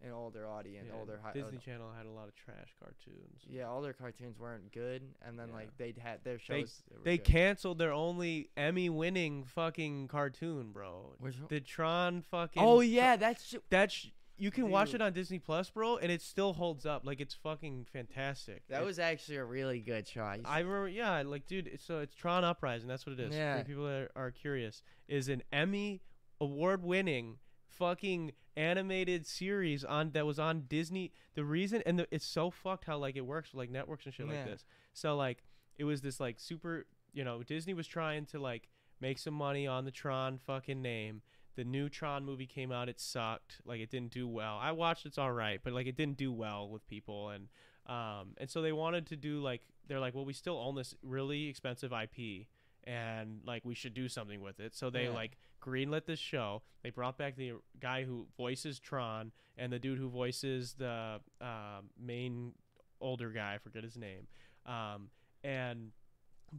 [0.00, 1.32] like an older audience, Yeah, older high.
[1.32, 3.42] Disney uh, Channel had a lot of trash cartoons.
[3.48, 5.54] yeah, all their cartoons weren't good, and then Yeah.
[5.54, 6.82] like they'd had their shows.
[7.04, 7.24] They good.
[7.26, 11.14] canceled their only Emmy-winning fucking cartoon, bro.
[11.18, 11.34] Which?
[11.48, 12.62] The Tron fucking.
[12.62, 14.08] Oh yeah, that's sh- That sh-
[14.40, 17.04] you can watch it on Disney Plus, bro, and it still holds up.
[17.04, 18.62] Like it's fucking fantastic.
[18.68, 20.22] that It- was actually a really good show.
[20.22, 21.66] I, remember, yeah, like, dude.
[21.66, 22.86] It's, so it's Tron Uprising.
[22.86, 23.34] That's what it is.
[23.34, 23.58] Yeah.
[23.58, 26.02] For people that are curious, is an Emmy
[26.40, 27.38] award-winning
[27.78, 31.12] fucking animated series on that was on Disney.
[31.34, 34.14] The reason and the, it's so fucked how like it works with like networks and
[34.14, 34.32] shit Yeah.
[34.34, 34.64] like this.
[34.92, 35.42] So like
[35.76, 38.68] it was this like super, you know, Disney was trying to like
[39.00, 41.22] make some money on the Tron fucking name.
[41.54, 42.88] The new Tron movie came out.
[42.88, 43.60] It sucked.
[43.64, 44.58] Like it didn't do well.
[44.60, 45.06] I watched.
[45.06, 47.48] It's all right, but like it didn't do well with people, and
[47.86, 50.94] um, and so they wanted to do like they're like, well, we still own this
[51.02, 52.46] really expensive IP,
[52.84, 54.74] and like we should do something with it.
[54.76, 55.10] So they Yeah.
[55.14, 56.62] like greenlit this show.
[56.82, 61.80] They brought back the guy who voices Tron and the dude who voices the uh,
[62.00, 62.52] main
[63.00, 63.54] older guy.
[63.54, 64.26] I forget his name.
[64.66, 65.10] Um,
[65.42, 65.92] and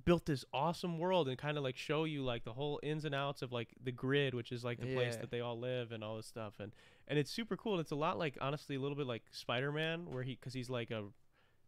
[0.05, 3.15] built this awesome world and kind of like show you like the whole ins and
[3.15, 6.03] outs of like the grid which is like the place that they all live and
[6.03, 6.71] all this stuff and
[7.07, 10.21] and it's super cool it's a lot like honestly a little bit like spider-man where
[10.21, 11.05] he because he's like a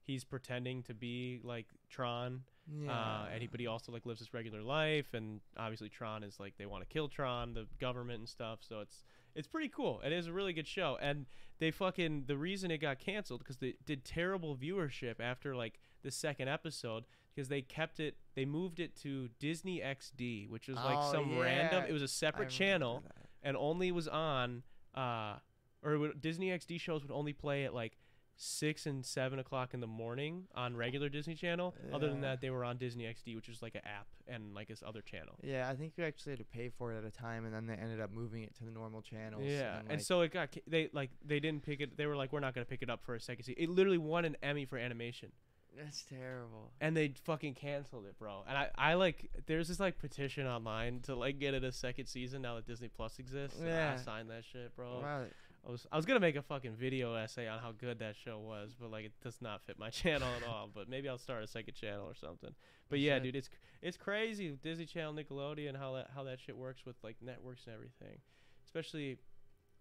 [0.06, 2.92] he's pretending to be like tron yeah.
[2.92, 6.40] uh, and he, but he also like lives his regular life, and obviously Tron is
[6.40, 8.60] like they want to kill Tron, the government and stuff.
[8.62, 9.04] So it's
[9.36, 10.02] it's pretty cool.
[10.06, 11.26] It is a really good show, and
[11.60, 16.12] they fucking the reason it got canceled because they did terrible viewership after like the
[16.12, 20.98] second episode because they kept it they moved it to Disney XD, which was like
[21.00, 21.86] Oh, some random.
[21.88, 23.28] It was a separate channel that.
[23.44, 24.64] and only was on
[24.96, 25.36] uh
[25.84, 27.98] or would, Disney XD shows would only play at like
[28.44, 31.76] six and seven o'clock in the morning on regular Disney Channel.
[31.94, 34.68] Other than that, they were on Disney XD, which is like an app and like
[34.68, 35.36] this other channel.
[35.44, 37.68] Yeah, I think you actually had to pay for it at a time, and then
[37.68, 39.44] they ended up moving it to the normal channels.
[39.46, 41.98] Yeah, and, and so it got they like they didn't pick it.
[41.98, 43.62] They were like, we're not gonna pick it up for a second season.
[43.64, 45.32] It literally won an Emmy for animation,
[45.78, 46.72] that's terrible.
[46.82, 48.44] and they fucking canceled it, bro.
[48.48, 52.08] And I, I like there's this like petition online to like get it a second
[52.08, 53.60] season now that Disney Plus exists.
[53.64, 53.94] Yeah.
[53.94, 55.00] I signed that shit, bro.
[55.02, 55.26] Wow.
[55.68, 58.40] I was I was gonna make a fucking video essay on how good that show
[58.40, 60.70] was, but like it does not fit my channel at all.
[60.74, 62.54] But maybe I'll start a second channel or something.
[62.90, 63.50] But yeah, dude, it's
[63.82, 67.76] it's crazy Disney Channel, Nickelodeon, how that how that shit works with like networks and
[67.76, 68.20] everything.
[68.66, 69.18] Especially,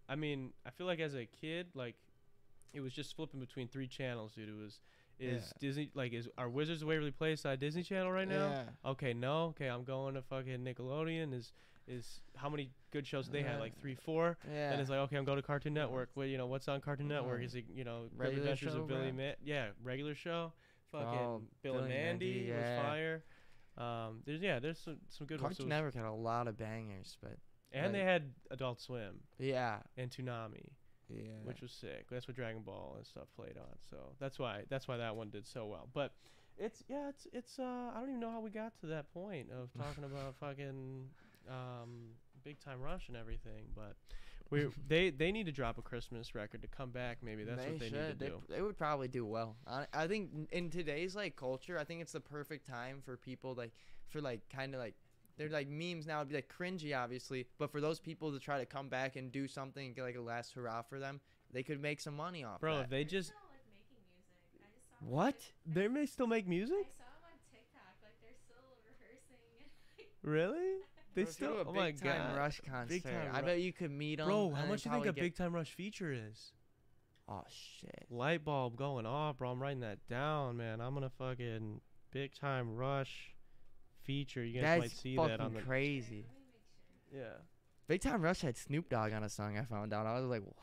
[0.09, 1.97] I mean, I feel like as a kid, like
[2.75, 4.49] it was just flipping between three channels, dude.
[4.49, 4.81] It was
[5.19, 5.53] is Yeah.
[5.61, 8.51] Disney like is are Wizards of Waverly Place on Disney Channel right now?
[8.51, 8.91] Yeah.
[8.91, 9.45] Okay, no.
[9.47, 11.33] Okay, I'm going to fucking Nickelodeon.
[11.35, 11.53] Is
[11.87, 13.61] is how many good shows they had?
[13.61, 14.37] Like three, four.
[14.53, 14.73] Yeah.
[14.73, 16.11] And it's like, okay, I'm going to Cartoon Network.
[16.15, 17.41] Well, you know, what's on Cartoon Network?
[17.41, 19.13] Uh, Is it, you know, regular Adventures show, of Billy?
[19.13, 19.35] Man?
[19.43, 20.53] Yeah, regular show.
[20.93, 22.83] Fucking Oh, Bill and Billy and Mandy, Mandy, was yeah.
[22.83, 23.25] fire.
[23.79, 25.57] Um, there's yeah, there's some some good ones.
[25.57, 27.37] Cartoon was- Network had a lot of bangers, but
[27.73, 30.71] and they had Adult Swim yeah, and Toonami,
[31.09, 31.31] yeah.
[31.45, 32.07] which was sick.
[32.11, 33.77] That's what Dragon Ball and stuff played on.
[33.89, 35.89] So that's why that's why that one did so well.
[35.95, 36.13] But
[36.59, 39.49] it's yeah, it's it's uh I don't even know how we got to that point
[39.51, 41.07] of talking about fucking
[41.49, 42.11] um
[42.43, 43.97] Big Time Rush and everything, but
[44.51, 47.19] we they they need to drop a Christmas record to come back.
[47.23, 48.15] Maybe that's what they need to.
[48.19, 48.43] They, do.
[48.49, 49.57] they would probably do well.
[49.67, 53.55] I, I think in today's like culture, I think it's the perfect time for people
[53.55, 53.73] like
[54.09, 54.95] for like kind of like
[55.37, 58.59] they're like memes now would be like cringy, obviously, but for those people to try
[58.59, 61.21] to come back and do something and get like a last hurrah for them,
[61.53, 62.85] they could make some money off Bro, that.
[62.85, 64.61] if they just still like making music.
[64.61, 65.35] I just What?
[65.69, 66.77] on they may still make music.
[66.77, 67.95] I saw them on TikTok.
[68.03, 69.71] Like they're still rehearsing.
[70.23, 70.83] Really?
[71.15, 71.53] They Bro, still?
[71.55, 72.89] do a Oh my Big Time god, Rush concert.
[72.89, 74.27] Big Time I Ru- bet you could meet them.
[74.27, 74.51] bro!
[74.55, 76.53] How much do you think a Big Time Rush feature is?
[77.29, 78.07] Oh shit.
[78.11, 79.51] Light bulb going off, bro.
[79.51, 80.81] I'm writing that down, man.
[80.81, 81.81] I'm gonna fucking
[82.13, 83.35] Big Time Rush
[84.03, 84.45] feature.
[84.45, 86.27] You guys might see fucking that on the crazy.
[87.13, 87.37] Let me yeah.
[87.89, 89.59] Big Time Rush had Snoop Dogg on a song.
[89.59, 90.07] I found out.
[90.07, 90.55] I was like, what?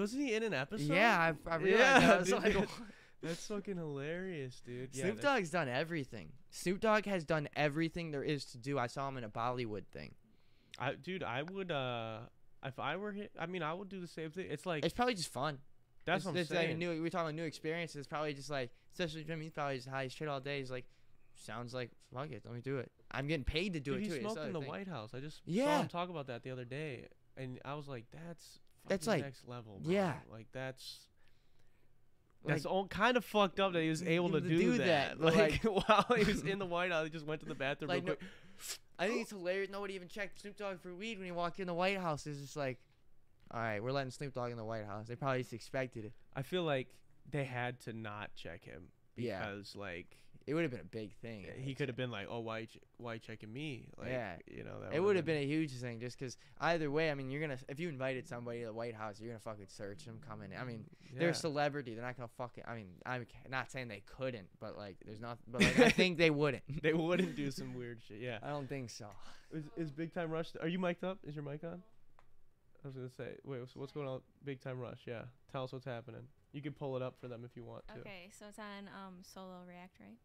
[0.00, 0.92] Wasn't he in an episode?
[0.92, 1.68] Yeah, I, I realized.
[1.80, 2.10] Yeah, that.
[2.16, 2.42] I was dude.
[2.44, 2.68] like, what?
[3.22, 4.94] That's fucking hilarious, dude.
[4.94, 6.30] Snoop that's- Dogg's done everything.
[6.50, 8.78] Snoop Dogg has done everything there is to do.
[8.78, 10.14] I saw him in a Bollywood thing.
[10.78, 11.70] I, dude, I would.
[11.70, 12.20] uh
[12.64, 14.46] if I were him, I mean, I would do the same thing.
[14.50, 15.58] It's like It's probably just fun.
[16.04, 16.78] that's it's, what I'm it's like saying.
[16.78, 16.88] new.
[17.02, 17.96] We're talking about new experiences.
[17.96, 19.44] It's probably just like, especially Jimmy.
[19.44, 20.58] He's probably just high as shit all day.
[20.58, 20.84] He's like,
[21.36, 22.42] sounds like fuck it.
[22.44, 22.90] Let me do it.
[23.12, 24.20] I'm getting paid to do Dude, it he too.
[24.22, 24.68] Smoked in the thing.
[24.68, 25.10] White House.
[25.14, 25.80] I just saw Yeah.
[25.82, 27.06] him talk about that the other day,
[27.36, 28.58] and I was like, that's
[28.88, 29.78] That's like- next level.
[29.82, 29.92] Bro.
[29.92, 30.14] yeah.
[30.32, 31.07] like that's.
[32.44, 34.78] Like, That's all kind of fucked up that he was able to to do, do
[34.78, 35.18] that.
[35.18, 37.54] that, but, Like, while he was in the White House, he just went to the
[37.54, 37.88] bathroom.
[37.88, 38.26] Like, real no-
[38.98, 39.70] I think it's hilarious.
[39.70, 42.26] Nobody even checked Snoop Dogg for weed when he walked in the White House.
[42.26, 42.78] It's just like,
[43.50, 45.06] all right, we're letting Snoop Dogg in the White House.
[45.08, 46.12] They probably just expected it.
[46.34, 46.88] I feel like
[47.30, 48.84] they had to not check him
[49.16, 49.38] Yeah.
[49.40, 50.16] because like
[50.48, 51.44] It would have been a big thing.
[51.54, 53.88] I he could have been like, oh, why, ch- why checking me?
[53.98, 54.36] Like, Yeah.
[54.50, 57.14] you know, that It would have been a huge thing just because either way, I
[57.14, 60.06] mean, you're gonna if you invited somebody to the White House, you're gonna fucking search
[60.06, 60.52] them coming.
[60.52, 60.58] In.
[60.58, 60.84] I mean,
[61.18, 61.94] they're a celebrity.
[61.94, 62.64] They're not gonna fucking.
[62.66, 65.36] I mean, I'm not saying they couldn't, but like, there's not.
[65.46, 66.62] But like, I think they wouldn't.
[66.82, 68.20] they wouldn't do some weird shit.
[68.20, 68.38] Yeah.
[68.42, 69.06] I don't think so.
[69.52, 70.48] Is, is Big Time Rush?
[70.62, 71.18] Are you mic'd up?
[71.26, 71.82] Is your mic on?
[72.84, 73.36] I was gonna say.
[73.44, 74.20] Wait, what's, what's going on?
[74.44, 75.00] Big Time Rush.
[75.06, 75.22] Yeah.
[75.52, 76.22] Tell us what's happening.
[76.52, 78.00] You can pull it up for them if you want to.
[78.00, 80.16] Okay, so it's on um Solo React, right?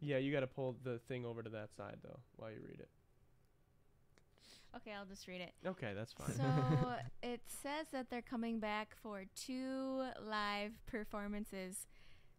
[0.00, 2.80] Yeah, you got to pull the thing over to that side though while you read
[2.80, 2.88] it.
[4.76, 5.52] Okay, I'll just read it.
[5.66, 6.34] Okay, that's fine.
[6.36, 6.44] So
[7.22, 11.86] it says that they're coming back for two live performances.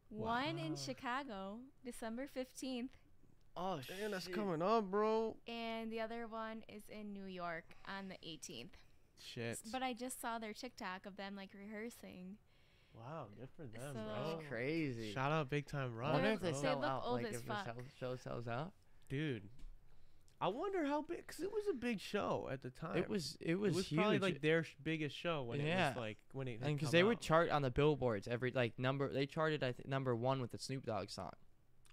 [0.10, 2.89] One in Chicago, December 15th,
[3.56, 5.36] Oh Damn, that's coming up, bro.
[5.47, 8.69] and the other one is in New York on the 18th.
[9.19, 9.60] Shit.
[9.71, 12.38] But I just saw their TikTok of them like rehearsing.
[13.03, 14.03] Wow, good for them, So- bro.
[14.37, 15.11] That's crazy.
[15.13, 16.13] Shout out Big Time I Rush.
[16.13, 17.03] wonder They're- if they they sell look out.
[17.05, 17.65] old like as if the fuck.
[17.65, 18.73] sell- show sells out.
[19.09, 19.49] Dude.
[20.39, 22.97] I wonder how big, cause it was a big show at the time.
[22.97, 23.37] It was.
[23.41, 23.99] It was, It was huge.
[23.99, 25.89] probably like their sh- biggest show when it Yeah.
[25.89, 26.59] was like when it.
[26.59, 27.21] had and because come they would out.
[27.21, 29.07] chart on the billboards every like number.
[29.13, 31.33] They charted I think number one with the Snoop Dogg song.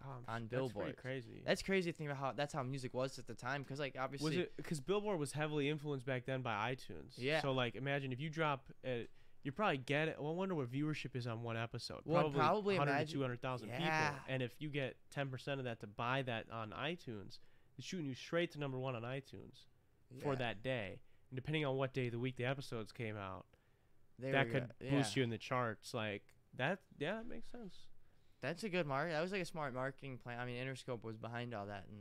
[0.02, 0.96] Oh, on that's pretty Billboard.
[0.96, 1.42] crazy.
[1.44, 3.64] That's crazy to think about how that's how music was at the time.
[3.64, 7.14] Because like obviously, Was it because Billboard was heavily influenced back then by iTunes?
[7.18, 7.42] Yeah.
[7.42, 9.10] So like, imagine if you drop, it,
[9.44, 10.16] you probably get it.
[10.20, 12.00] Well, I wonder what viewership is on one episode.
[12.04, 13.76] Well, probably, probably 100 to 200,000 Yeah.
[14.10, 14.24] people.
[14.28, 17.38] And if you get 10% of that to buy that on iTunes,
[17.78, 19.66] it's shooting you straight to number one on iTunes
[20.22, 21.00] for that day.
[21.30, 23.46] And depending on what day of the week the episodes came out,
[24.18, 25.20] They that could boost yeah.
[25.20, 25.94] you in the charts.
[25.94, 26.22] Like
[26.56, 27.86] that, yeah, that makes sense.
[28.40, 29.12] That's a good market.
[29.12, 30.38] That was like a smart marketing plan.
[30.38, 31.98] I mean, Interscope was behind all that and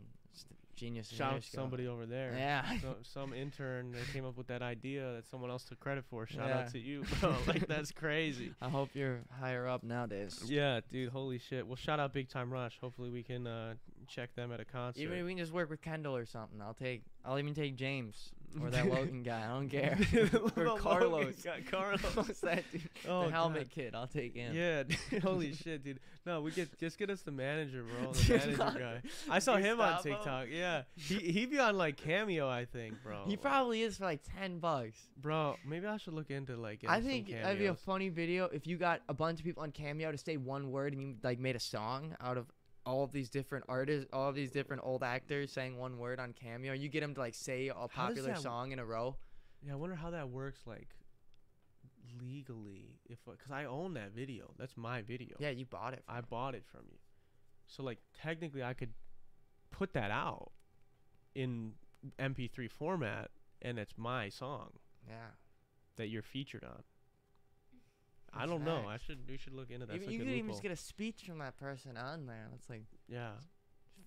[0.77, 1.09] genius.
[1.09, 2.33] Shout out somebody over there.
[2.37, 2.63] Yeah.
[2.81, 6.25] so, some intern that came up with that idea that someone else took credit for.
[6.25, 6.59] Shout Yeah.
[6.59, 7.35] out to you, bro.
[7.47, 8.53] like that's crazy.
[8.61, 10.39] I hope you're higher up nowadays.
[10.45, 11.09] Yeah, dude.
[11.09, 11.67] Holy shit.
[11.67, 12.77] Well, shout out Big Time Rush.
[12.79, 13.73] Hopefully we can uh,
[14.07, 15.01] check them at a concert.
[15.01, 17.01] Even if we can just work with Kendall or something, I'll take.
[17.25, 19.45] I'll even take James or that Logan guy.
[19.45, 19.97] I don't care.
[20.57, 21.35] Or Carlos.
[21.43, 22.01] guy, Carlos.
[22.15, 22.81] What's that dude?
[23.07, 23.71] Oh, the helmet God.
[23.71, 23.95] kid.
[23.95, 24.55] I'll take him.
[24.55, 25.99] Yeah, dude, holy shit, dude.
[26.25, 28.11] No, we get just get us the manager, bro.
[28.11, 29.01] The manager guy.
[29.29, 30.01] I saw him on?
[30.01, 30.47] TikTok.
[30.51, 33.23] Yeah, he he be on like Cameo, I think, bro.
[33.25, 34.97] He probably is for like ten bucks.
[35.17, 35.55] bro.
[35.65, 36.83] Maybe I should look into like.
[36.87, 39.71] I think that'd be a funny video if you got a bunch of people on
[39.71, 42.47] Cameo to say one word and you like made a song out of
[42.87, 46.33] all of these different artists, all of these different old actors saying one word on
[46.33, 46.73] Cameo.
[46.73, 49.17] You get them to like say a popular that- song in a row.
[49.61, 50.89] Yeah, I wonder how that works, like
[52.21, 54.53] legally, if uh, because I own that video.
[54.57, 55.35] That's my video.
[55.39, 56.03] Yeah, you bought it.
[56.07, 56.97] I bought it from you.
[57.67, 58.93] So like technically I could
[59.71, 60.51] put that out
[61.35, 61.73] in
[62.17, 63.29] MP3 format
[63.61, 64.69] and it's my song
[65.07, 65.31] yeah.
[65.97, 66.83] that you're featured on.
[68.33, 68.83] I don't know.
[68.87, 69.95] I should we should look into that.
[69.95, 72.47] Even, you could even just get a speech from that person on there.
[72.51, 73.31] That's like yeah,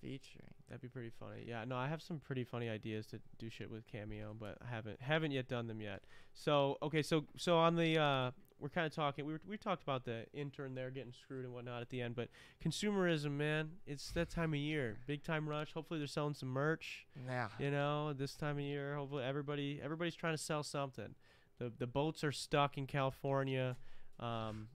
[0.01, 0.53] featuring.
[0.67, 1.43] that'd be pretty funny.
[1.45, 4.73] Yeah, no, I have some pretty funny ideas to do shit with Cameo, but I
[4.73, 6.03] haven't haven't yet done them yet.
[6.33, 8.31] So okay, so so on the uh,
[8.61, 9.25] we're kind of talking.
[9.25, 12.15] We were, we talked about the intern there getting screwed and whatnot at the end,
[12.15, 12.29] but
[12.63, 14.97] consumerism, man, it's that time of year.
[15.07, 15.73] Big time rush.
[15.73, 17.07] Hopefully they're selling some merch.
[17.27, 17.47] Yeah.
[17.59, 21.15] You know, this time of year, hopefully everybody everybody's trying to sell something.
[21.57, 23.77] The the boats are stuck in California,
[24.21, 24.67] um,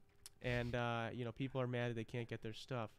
[0.43, 2.91] and uh, you know people are mad that they can't get their stuff.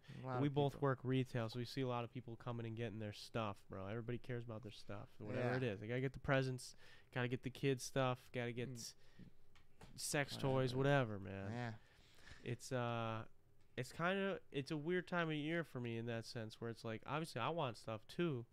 [0.41, 0.85] We both people.
[0.87, 3.85] work retail, so we see a lot of people coming and getting their stuff, bro.
[3.87, 5.57] Everybody cares about their stuff, whatever Yeah.
[5.57, 5.79] it is.
[5.79, 6.75] They gotta get the presents,
[7.13, 8.93] gotta get the kids stuff, gotta get Mm.
[9.95, 11.17] sex toys, Whatever.
[11.17, 11.51] whatever, man.
[11.53, 11.71] Yeah.
[12.43, 13.23] It's uh,
[13.75, 16.69] it's kind of it's a weird time of year for me in that sense, where
[16.69, 18.45] it's like obviously I want stuff too,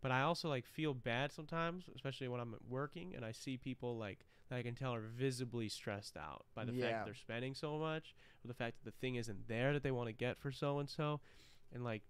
[0.00, 3.96] but I also like feel bad sometimes, especially when I'm working and I see people
[3.96, 6.90] like that I can tell are visibly stressed out by the fact Yeah.
[6.98, 9.90] that they're spending so much, or the fact that the thing isn't there that they
[9.90, 11.20] want to get for so and so,
[11.72, 12.02] and like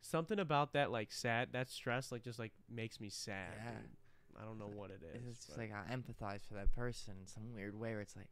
[0.00, 3.52] something about that like sad that stress like just like makes me sad.
[3.56, 4.40] Yeah.
[4.40, 5.22] I don't know what it is.
[5.28, 8.28] It's just like I empathize for that person in some weird way where it's like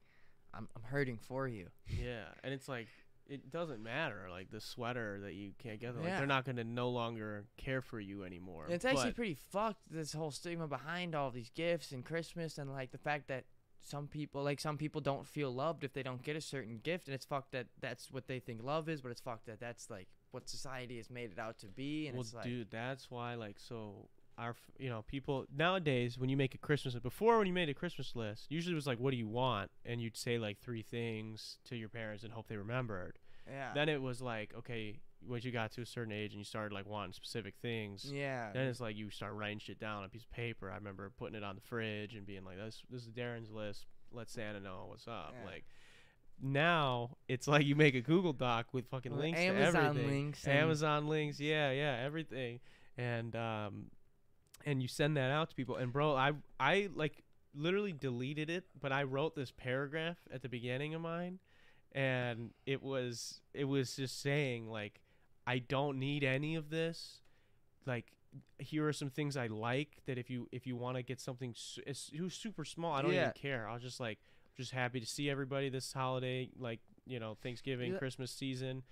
[0.52, 1.68] I'm I'm hurting for you.
[1.88, 2.88] yeah, and it's like
[3.28, 4.26] it doesn't matter.
[4.30, 6.18] Like the sweater that you can't get, like Yeah.
[6.18, 8.64] they're not gonna no longer care for you anymore.
[8.66, 9.90] And it's actually But- pretty fucked.
[9.90, 13.44] This whole stigma behind all these gifts and Christmas, and like the fact that
[13.80, 17.06] some people, like some people, don't feel loved if they don't get a certain gift,
[17.06, 19.90] and it's fucked that that's what they think love is, but it's fucked that that's
[19.90, 23.10] like what society has made it out to be, and well, it's like, dude, that's
[23.10, 24.08] why like so
[24.38, 27.68] our f- you know people nowadays when you make a Christmas before when you made
[27.68, 30.58] a Christmas list usually it was like what do you want and you'd say like
[30.58, 33.18] three things to your parents and hope they remembered.
[33.48, 36.44] yeah, Then it was like okay once you got to a certain age and you
[36.44, 38.04] started like wanting specific things.
[38.12, 40.70] yeah, Then it's like you start writing shit down on a piece of paper.
[40.70, 43.86] I remember putting it on the fridge and being like, "This, this is Darren's list.
[44.12, 45.50] Let Santa know what's up." Yeah.
[45.50, 45.64] Like
[46.42, 50.10] now, it's like you make a Google Doc with fucking links Amazon to everything.
[50.10, 52.60] links Amazon links, yeah, yeah, everything,
[52.98, 53.86] and um,
[54.64, 55.76] and you send that out to people.
[55.76, 57.22] And bro, I I like
[57.54, 61.38] literally deleted it, but I wrote this paragraph at the beginning of mine,
[61.92, 65.00] and it was it was just saying like,
[65.46, 67.20] I don't need any of this,
[67.86, 68.06] like
[68.58, 71.54] here are some things I like that if you if you want to get something
[71.56, 73.22] su- it's super small, I don't Yeah.
[73.22, 73.68] even care.
[73.68, 74.18] I was just like
[74.56, 77.98] just happy to see everybody this holiday, like you know Thanksgiving, Yeah.
[77.98, 78.82] Christmas season.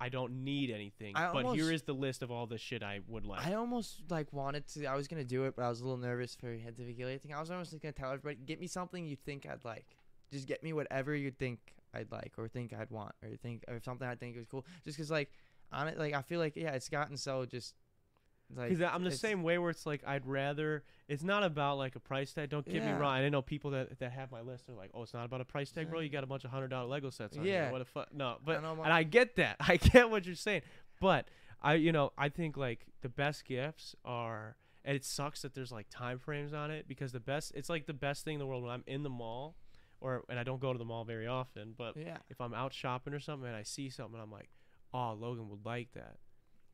[0.00, 3.00] I don't need anything, I but here is the list of all the shit I
[3.06, 3.46] would like.
[3.46, 4.86] I almost like wanted to.
[4.86, 7.32] I was gonna do it, but I was a little nervous for head to thing.
[7.34, 9.86] I was almost gonna tell everybody, get me something you think I'd like.
[10.32, 13.80] Just get me whatever you think I'd like, or think I'd want, or think, or
[13.84, 14.66] something I think was cool.
[14.84, 15.30] Just cause like,
[15.70, 17.74] on it, like I feel like yeah, it's gotten so just
[18.54, 18.70] like.
[18.70, 22.00] Because I'm the same way where it's like I'd rather it's not about like a
[22.00, 22.50] price tag.
[22.50, 23.12] Don't get me wrong.
[23.14, 25.44] I know people that that have my list are like, oh, it's not about a
[25.44, 26.00] price tag, bro.
[26.00, 27.64] You got a bunch of hundred dollar Lego sets on Yeah.
[27.64, 27.72] here.
[27.72, 28.12] What the fuck?
[28.14, 29.56] No, but my- and I get that.
[29.60, 30.62] I get what you're saying,
[31.00, 31.28] but
[31.62, 34.56] I you know I think like the best gifts are.
[34.86, 37.86] And it sucks that there's like time frames on it because the best it's like
[37.86, 39.56] the best thing in the world when I'm in the mall
[40.02, 42.18] or and I don't go to the mall very often, but Yeah.
[42.28, 44.50] if I'm out shopping or something and I see something, I'm like,
[44.92, 46.18] oh, Logan would like that.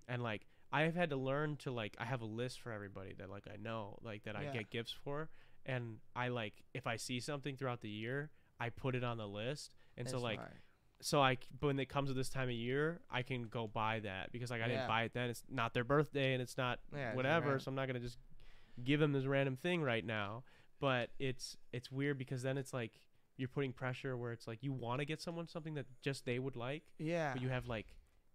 [0.09, 3.14] And like, I have had to learn to like, I have a list for everybody
[3.18, 4.52] that like I know, like that I Yeah.
[4.52, 5.28] get gifts for.
[5.66, 9.26] And I like, if I see something throughout the year, I put it on the
[9.28, 9.74] list.
[9.96, 10.56] And so like, smart.
[11.00, 14.33] so I, when it comes to this time of year, I can go buy that
[14.33, 14.72] because like I Yeah.
[14.76, 15.28] didn't buy it then.
[15.30, 17.59] It's not their birthday and it's not Yeah, whatever.
[17.59, 18.18] So I'm not gonna just
[18.83, 20.44] give them this random thing right now.
[20.78, 22.92] But it's it's weird because then it's like
[23.37, 26.38] you're putting pressure where it's like you want to get someone something that just they
[26.38, 27.33] would like, yeah.
[27.35, 27.87] but you have like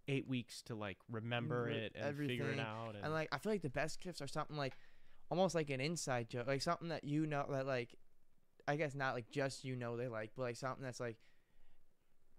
[0.08, 2.94] eight weeks to like remember Re- it and figure it out.
[2.94, 4.76] And, And like I feel like the best gifts are something like
[5.30, 7.94] almost like an inside joke, like something that you know that like
[8.68, 11.16] I guess not like just you know they like, but like something that's like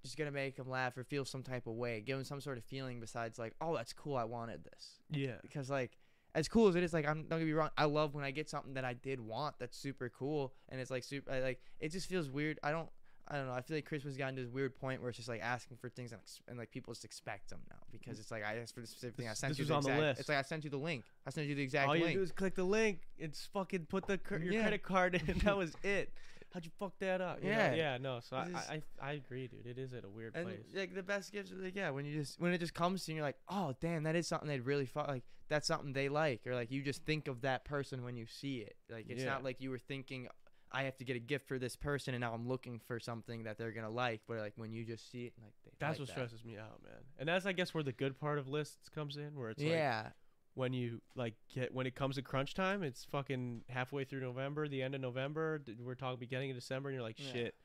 [0.03, 2.57] just gonna make them laugh or feel some type of way, give them some sort
[2.57, 5.97] of feeling besides like oh that's cool I wanted this yeah, because like
[6.35, 8.31] as cool as it is like I'm don't get me wrong I love when I
[8.31, 11.61] get something that I did want that's super cool and it's like super I, like
[11.79, 12.89] it just feels weird I don't.
[13.29, 13.53] I don't know.
[13.53, 15.89] I feel like Christmas gotten to this weird point where it's just like asking for
[15.89, 18.81] things and, and like people just expect them now because it's like I asked for
[18.81, 19.27] the specific thing.
[19.27, 20.19] I sent this you the on the exact, list.
[20.21, 21.03] It's like I sent you the link.
[21.25, 22.15] I sent you the exact all you link.
[22.17, 23.01] do is click the link.
[23.17, 24.61] It's fucking put the your Yeah.
[24.61, 25.37] credit card in.
[25.43, 26.13] that was it.
[26.53, 27.43] How'd you fuck that up?
[27.43, 27.57] You know?
[27.57, 27.73] Yeah.
[27.73, 28.19] yeah, no.
[28.21, 29.65] So I, is- I I agree, dude.
[29.65, 30.59] It is at a weird and place.
[30.73, 33.11] like the best gifts are like yeah when you just when it just comes to
[33.11, 36.07] you you're like oh damn that is something they'd really fu- like that's something they
[36.07, 39.23] like or like you just think of that person when you see it like it's
[39.23, 39.31] Yeah.
[39.31, 40.27] not like you were thinking
[40.71, 43.43] I have to get a gift for this person and now I'm looking for something
[43.43, 45.99] that they're gonna like but like when you just see it like they That's like
[45.99, 46.13] what that.
[46.13, 47.01] stresses me out, man.
[47.17, 49.69] And that's I guess where the good part of lists comes in, where it's like
[49.71, 50.09] yeah
[50.55, 54.67] when you like get when it comes to crunch time, it's fucking halfway through November,
[54.67, 55.61] the end of November.
[55.79, 57.31] We're talking beginning of December, and you're like, Yeah.
[57.31, 57.55] shit.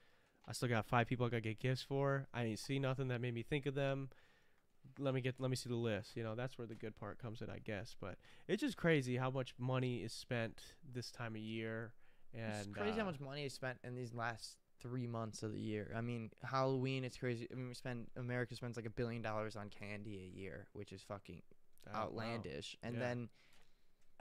[0.47, 2.27] I still got five people I gotta get gifts for.
[2.35, 4.11] I ain't see nothing that made me think of them.
[4.99, 6.17] Let me get let me see the list.
[6.17, 7.97] You know, that's where the good part comes in, I guess.
[7.99, 11.93] But it's just crazy how much money is spent this time of year.
[12.35, 15.53] And it's crazy how uh, much money is spent in these last three months of
[15.53, 18.91] the year I mean Halloween it's crazy I mean we spend America spends like a
[18.91, 21.41] billion dollars on candy a year which is fucking
[21.87, 22.03] oh, wow.
[22.03, 22.77] outlandish.
[22.83, 23.01] And Yeah.
[23.01, 23.29] then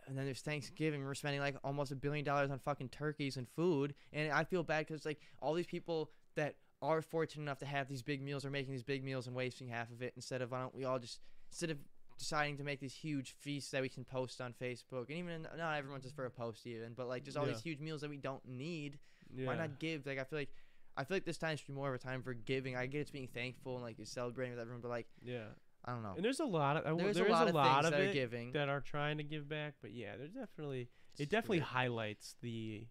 [0.07, 1.03] and then there's Thanksgiving.
[1.03, 3.93] We're spending like almost a billion dollars on fucking turkeys and food.
[4.11, 7.87] And I feel bad because like all these people that are fortunate enough to have
[7.87, 10.51] these big meals are making these big meals and wasting half of it instead of
[10.51, 11.19] why don't we all just
[11.51, 11.77] instead of
[12.21, 15.77] deciding to make these huge feasts that we can post on Facebook and even not
[15.77, 17.53] everyone's just for a post even but like just all Yeah.
[17.53, 18.99] these huge meals that we don't need
[19.35, 19.47] Yeah.
[19.47, 20.49] why not give like I feel like
[20.97, 23.01] I feel like this time should be more of a time for giving I get
[23.01, 25.45] it's being thankful and like you're celebrating with everyone but like Yeah.
[25.83, 27.83] I don't know And there's a lot of there's there a lot a of lot
[27.83, 30.89] things of that are giving that are trying to give back, but yeah, there's definitely
[31.17, 31.67] it definitely weird.
[31.67, 32.85] highlights the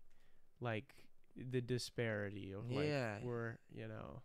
[0.60, 0.92] like
[1.36, 3.18] the disparity of like Yeah.
[3.22, 4.22] we're you know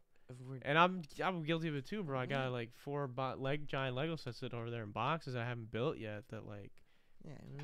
[0.64, 2.20] and I'm I'm guilty of it too, bro.
[2.20, 5.44] I got like four bo- leg giant Lego sets sitting over there in boxes I
[5.46, 6.72] haven't built yet that like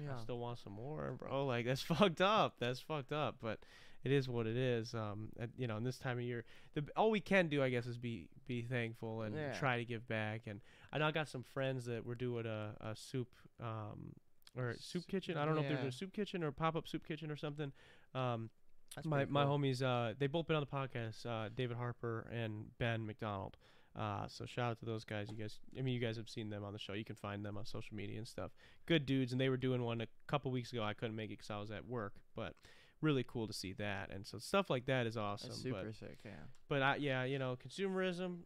[0.04, 1.46] yeah, I still want some more, bro.
[1.46, 2.56] Like that's fucked up.
[2.60, 3.60] That's fucked up, but
[4.04, 4.96] it is what it is.
[4.96, 6.44] Um, and, you know, in this time of year,
[6.74, 9.54] the all we can do, I guess, is be be thankful and Yeah.
[9.54, 10.42] try to give back.
[10.48, 13.28] And I know I got some friends that were doing a, a soup
[13.62, 14.14] um
[14.58, 15.38] or soup Soup- kitchen.
[15.38, 17.36] I don't know if they're doing a soup kitchen or pop up soup kitchen or
[17.38, 17.72] something.
[18.16, 18.50] Um,
[18.96, 22.28] That's my pretty my homies uh they both been on the podcast uh David Harper
[22.32, 23.58] and Ben McDonald.
[23.98, 25.28] Uh so shout out to those guys.
[25.30, 26.94] You guys I mean you guys have seen them on the show.
[26.94, 28.52] You can find them on social media and stuff.
[28.86, 30.84] Good dudes and they were doing one a couple weeks ago.
[30.84, 32.56] I couldn't make it because I was at work but
[33.02, 34.12] really cool to see that.
[34.12, 36.20] And so stuff like that is awesome That's but super sick.
[36.24, 36.32] Yeah.
[36.68, 38.40] but I, yeah you know consumerism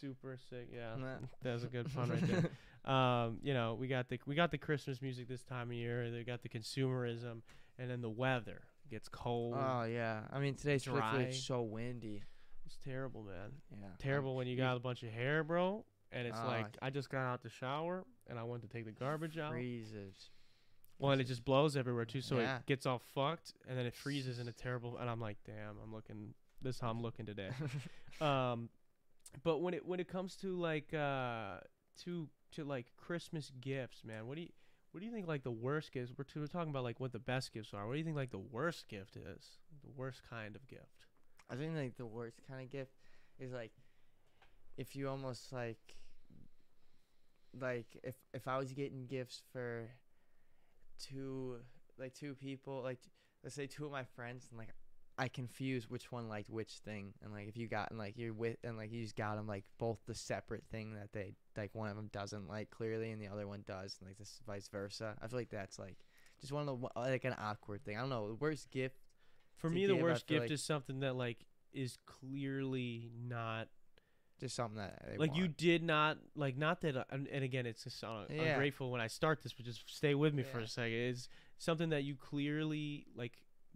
[0.00, 0.96] super sick yeah.
[0.98, 1.06] Nah.
[1.42, 2.50] that was a good pun right there.
[2.84, 6.10] Um, you know, we got the we got the Christmas music this time of year.
[6.10, 7.42] They got the consumerism,
[7.78, 9.54] and then the weather gets cold.
[9.58, 10.22] Oh yeah.
[10.32, 10.98] I mean today's Dry.
[10.98, 11.22] dry.
[11.22, 12.22] It's so windy.
[12.66, 13.52] it's terrible, man.
[13.72, 13.86] Yeah.
[13.98, 15.84] Terrible when you you- got a bunch of hair, bro.
[16.12, 16.46] And it's Ah.
[16.46, 19.52] like I just got out the shower and I went to take the garbage out.
[19.52, 20.30] Freezes.
[20.98, 22.58] Well, and it just blows everywhere too, so Yeah.
[22.58, 24.96] it gets all fucked, and then it freezes in a terrible.
[24.98, 26.34] And I'm like, damn, I'm looking.
[26.60, 27.50] This is how I'm looking today.
[28.20, 28.68] um,
[29.44, 31.58] but when it when it comes to like uh
[32.04, 34.48] to to like Christmas gifts, man, what do you
[34.92, 36.12] what do you think like the worst gifts?
[36.16, 37.86] We're, we're talking about like what the best gifts are.
[37.86, 39.58] What do you think like the worst gift is?
[39.82, 41.06] The worst kind of gift.
[41.50, 42.92] I think like the worst kind of gift
[43.38, 43.72] is like
[44.76, 45.96] if you almost like
[47.58, 49.88] like if if I was getting gifts for
[50.98, 51.56] two
[51.98, 52.98] like two people like
[53.42, 54.68] let's say two of my friends and like
[55.18, 58.32] I confuse which one liked which thing and like if you got and like you're
[58.32, 61.74] with and like you just got them like both the separate thing that they like
[61.74, 64.68] one of them doesn't like clearly and the other one does and like this vice
[64.68, 65.14] versa.
[65.20, 65.96] I feel like that's like
[66.40, 67.96] just one of the like an awkward thing.
[67.96, 68.96] I don't know the worst gift
[69.56, 71.38] For me, the give, I worst gift like- is something that like
[71.72, 73.68] is clearly not
[74.40, 78.04] just something that like you did not like not that uh, and, again it's just
[78.04, 78.52] uh, Yeah.
[78.52, 80.92] ungrateful when i start this but just stay with me for a second.
[80.92, 83.32] It's something that you clearly like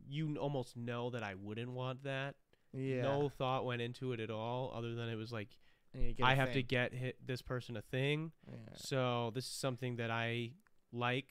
[0.09, 2.35] you almost know that i wouldn't want that
[2.73, 5.49] yeah no thought went into it at all other than it was like
[5.95, 8.57] I you get i a have to get hit this person a thing Yeah.
[8.77, 10.53] so this is something that i
[10.93, 11.29] like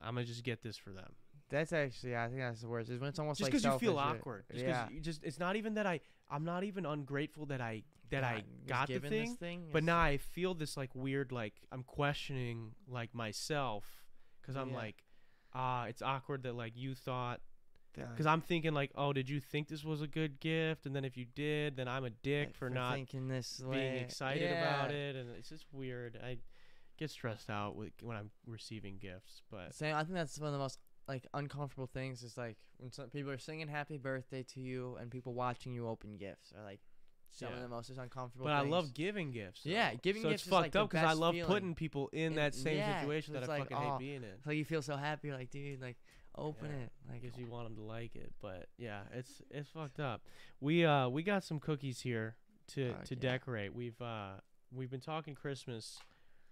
[0.00, 1.12] i'm gonna just get this for them
[1.48, 2.90] That's actually, I think that's the worst.
[2.90, 4.84] Is when it's almost just like you feel uh, awkward just yeah.
[4.84, 6.00] because you just it's not even that i
[6.30, 9.82] i'm not even ungrateful that i that i got the given thing This thing but
[9.84, 13.84] now like- I feel this like weird like I'm questioning like myself
[14.40, 14.76] because I'm Yeah.
[14.76, 15.04] like
[15.54, 17.40] ah it's awkward that like you thought
[17.96, 21.04] because I'm thinking like oh did you think this was a good gift and then
[21.04, 24.00] if you did then I'm a dick like, for, not thinking this being way.
[24.00, 26.38] excited about it and it's just weird I
[26.98, 29.94] get stressed out with when I'm receiving gifts but Same.
[29.94, 30.78] I think that's one of the most
[31.08, 32.22] like uncomfortable things.
[32.24, 35.86] Is like when some people are singing "Happy Birthday" to you and people watching you
[35.86, 36.80] open gifts are like
[37.30, 37.56] some Yeah.
[37.56, 38.44] of the most uncomfortable.
[38.46, 39.98] but I love giving gifts Yeah, though.
[40.02, 41.46] giving so gifts it's is, like, fucked the up because I love feeling.
[41.48, 44.16] putting people in And- that same yeah, situation that I like, fucking oh, hate being
[44.16, 45.30] in It's like you feel so happy.
[45.32, 45.96] Like, dude, like
[46.36, 46.84] open Yeah.
[46.84, 46.92] it.
[47.10, 48.32] Like because you want them to like it.
[48.40, 50.22] But yeah, it's it's fucked up.
[50.60, 52.36] We uh we got some cookies here
[52.68, 53.20] to Fuck to yeah.
[53.20, 53.74] decorate.
[53.74, 54.34] We've uh
[54.72, 55.98] we've been talking Christmas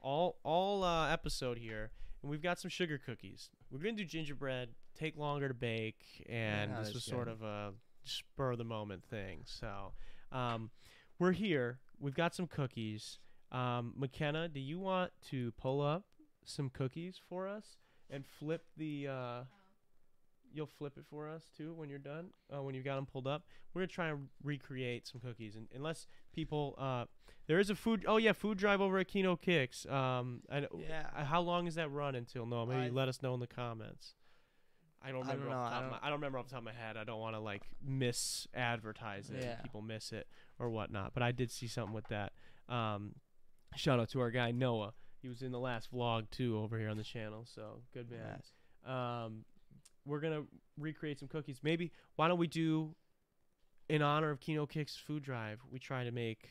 [0.01, 1.91] all all uh, episode here,
[2.22, 3.51] and we've got some sugar cookies.
[3.70, 4.68] We're gonna do gingerbread,
[4.99, 7.72] take longer to bake, and Yeah, this was sort of a
[8.05, 9.41] spur of the moment thing.
[9.47, 9.93] So,
[10.30, 10.70] um,
[11.18, 11.78] we're here.
[11.99, 13.18] We've got some cookies.
[13.51, 16.05] Um, McKenna, do you want to pull up
[16.45, 17.78] some cookies for us
[18.11, 19.09] and flip the?
[19.09, 19.41] Uh,
[20.55, 22.28] you'll flip it for us too when you're done.
[22.55, 23.44] Uh, when you've got them pulled up,
[23.74, 25.57] we're gonna try and recreate some cookies.
[25.57, 27.05] And unless people, uh,
[27.46, 28.05] there is a food.
[28.09, 29.84] Oh yeah, food drive over at Kino Kicks.
[29.86, 31.24] Um, I, Yeah.
[31.24, 32.46] how long is that run until?
[32.46, 34.14] No, maybe I- let us know in the comments.
[35.02, 35.50] I don't remember.
[35.50, 35.55] I don't remember.
[35.57, 36.96] off the I top of my, I don't remember off the top of my head.
[36.96, 39.34] I don't want to like miss advertise it.
[39.34, 39.57] and Yeah.
[39.61, 40.26] People miss it
[40.59, 41.12] or whatnot.
[41.12, 42.32] But I did see something with that.
[42.70, 43.16] Um,
[43.76, 44.94] shout out to our guy Noah.
[45.20, 47.44] He was in the last vlog too over here on the channel.
[47.44, 48.20] So good man.
[48.40, 48.52] Yes.
[48.90, 49.44] Um,
[50.05, 50.42] we're gonna
[50.78, 51.61] recreate some cookies.
[51.62, 52.94] Maybe why don't we do,
[53.88, 56.48] in honor of Kino Kicks food drive, we try to make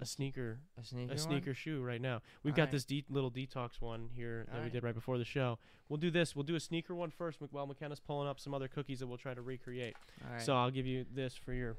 [0.00, 1.12] a sneaker a sneaker.
[1.12, 1.18] a one?
[1.18, 2.22] sneaker shoe right now.
[2.42, 2.72] We've got Alright.
[2.72, 5.58] this de- little detox one here that we did right before the show.
[5.88, 6.34] We'll do this.
[6.34, 9.18] We'll do a sneaker one first while McKenna's pulling up some other cookies that we'll
[9.18, 9.94] try to recreate.
[10.24, 10.42] All right.
[10.42, 11.76] So I'll give you this for your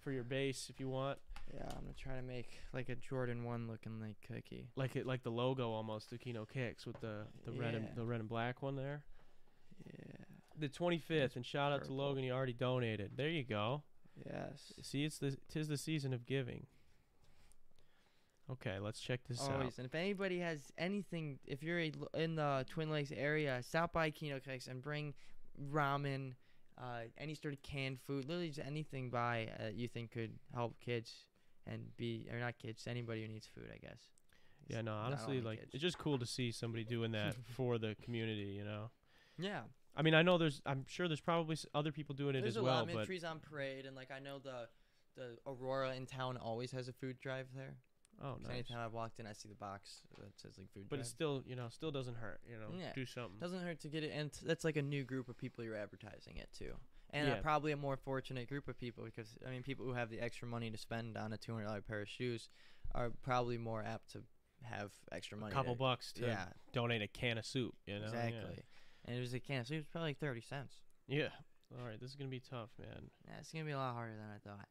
[0.00, 1.18] for your base if you want,
[1.54, 4.68] yeah, I'm gonna try to make like a Jordan one looking like cookie.
[4.76, 8.04] like it like the logo almost the Kino Kicks with the the red and the
[8.04, 9.02] red and black one there.
[9.86, 10.17] Yeah.
[10.58, 11.92] The 25th, and shout out to.
[11.92, 12.24] Logan.
[12.24, 13.12] He already donated.
[13.16, 13.82] There you go.
[14.26, 14.72] Yes.
[14.82, 16.66] See, it's the tis the season of giving.
[18.50, 19.52] Okay, let's check this out.
[19.52, 19.78] Always.
[19.78, 24.10] And if anybody has anything, if you're a in the Twin Lakes area, stop by
[24.10, 25.12] Kino Kicks and bring
[25.70, 26.32] ramen,
[26.78, 30.80] uh, any sort of canned food, literally just anything by uh, you think could help
[30.80, 31.26] kids
[31.66, 34.00] and be, or not kids, anybody who needs food, I guess.
[34.66, 35.74] Yeah, no, honestly, like kids.
[35.74, 38.54] it's just cool to see somebody doing that for the community.
[38.56, 38.90] You know.
[39.38, 39.60] Yeah.
[39.98, 40.62] I mean, I know there's.
[40.64, 42.84] I'm sure there's probably other people doing it There's as a well, lot.
[42.84, 44.68] I mean, but Trees on Parade, and like I know the
[45.16, 47.74] the Aurora in town always has a food drive there.
[48.22, 48.50] Oh, nice.
[48.52, 51.06] Anytime I've walked in, I see the box that says like food But drive.
[51.06, 52.40] it still, you know, still doesn't hurt.
[52.48, 52.92] You know, Yeah.
[52.94, 53.38] do something.
[53.40, 56.36] doesn't hurt to get it, and that's like a new group of people you're advertising
[56.36, 56.74] it to,
[57.10, 57.34] and Yeah.
[57.34, 60.20] uh, probably a more fortunate group of people because I mean, people who have the
[60.20, 62.48] extra money to spend on a two hundred dollar pair of shoes
[62.94, 64.22] are probably more apt to
[64.62, 65.52] have extra money.
[65.52, 67.74] A couple to, bucks to yeah, donate a can of soup.
[67.86, 68.10] You know.
[68.12, 68.40] Yeah.
[69.08, 69.14] Exactly.
[69.14, 69.78] And it was a can of soup.
[69.80, 70.74] It's probably like thirty cents.
[71.06, 71.28] Yeah.
[71.78, 73.10] All right, this is gonna be tough, man.
[73.26, 74.68] Yeah, it's gonna be a lot harder than I thought.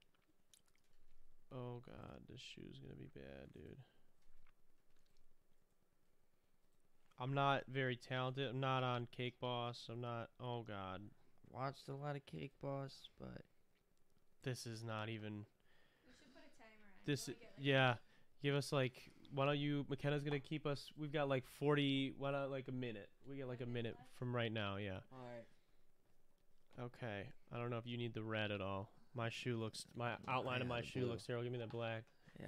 [1.53, 3.77] Oh god, this shoe's gonna be bad, dude.
[7.19, 8.49] I'm not very talented.
[8.49, 9.87] I'm not on Cake Boss.
[9.91, 10.29] I'm not.
[10.39, 11.01] Oh god,
[11.51, 13.43] Watched a lot of Cake Boss, but
[14.43, 15.45] this is not even.
[16.05, 17.05] We should put a timer on.
[17.05, 17.95] This, yeah.
[18.41, 19.11] Give us like.
[19.33, 19.85] Why don't you?
[19.89, 20.91] McKenna's gonna keep us.
[20.97, 22.13] We've got like 40.
[22.17, 23.09] Why not like a minute?
[23.29, 24.77] We get like a minute from right now.
[24.77, 24.99] Yeah.
[25.11, 25.45] all right.
[26.85, 27.27] Okay.
[27.53, 28.89] I don't know if you need the red at all.
[29.15, 29.85] My shoe looks.
[29.95, 31.09] My outline of my shoe blue.
[31.11, 31.43] looks terrible.
[31.43, 32.03] Give me the black.
[32.39, 32.47] Yeah.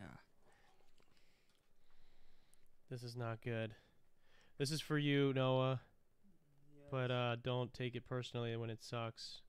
[2.89, 3.71] This is not good.
[4.57, 5.81] This is for you, Noah.
[6.91, 9.41] But uh, don't take it personally when it sucks.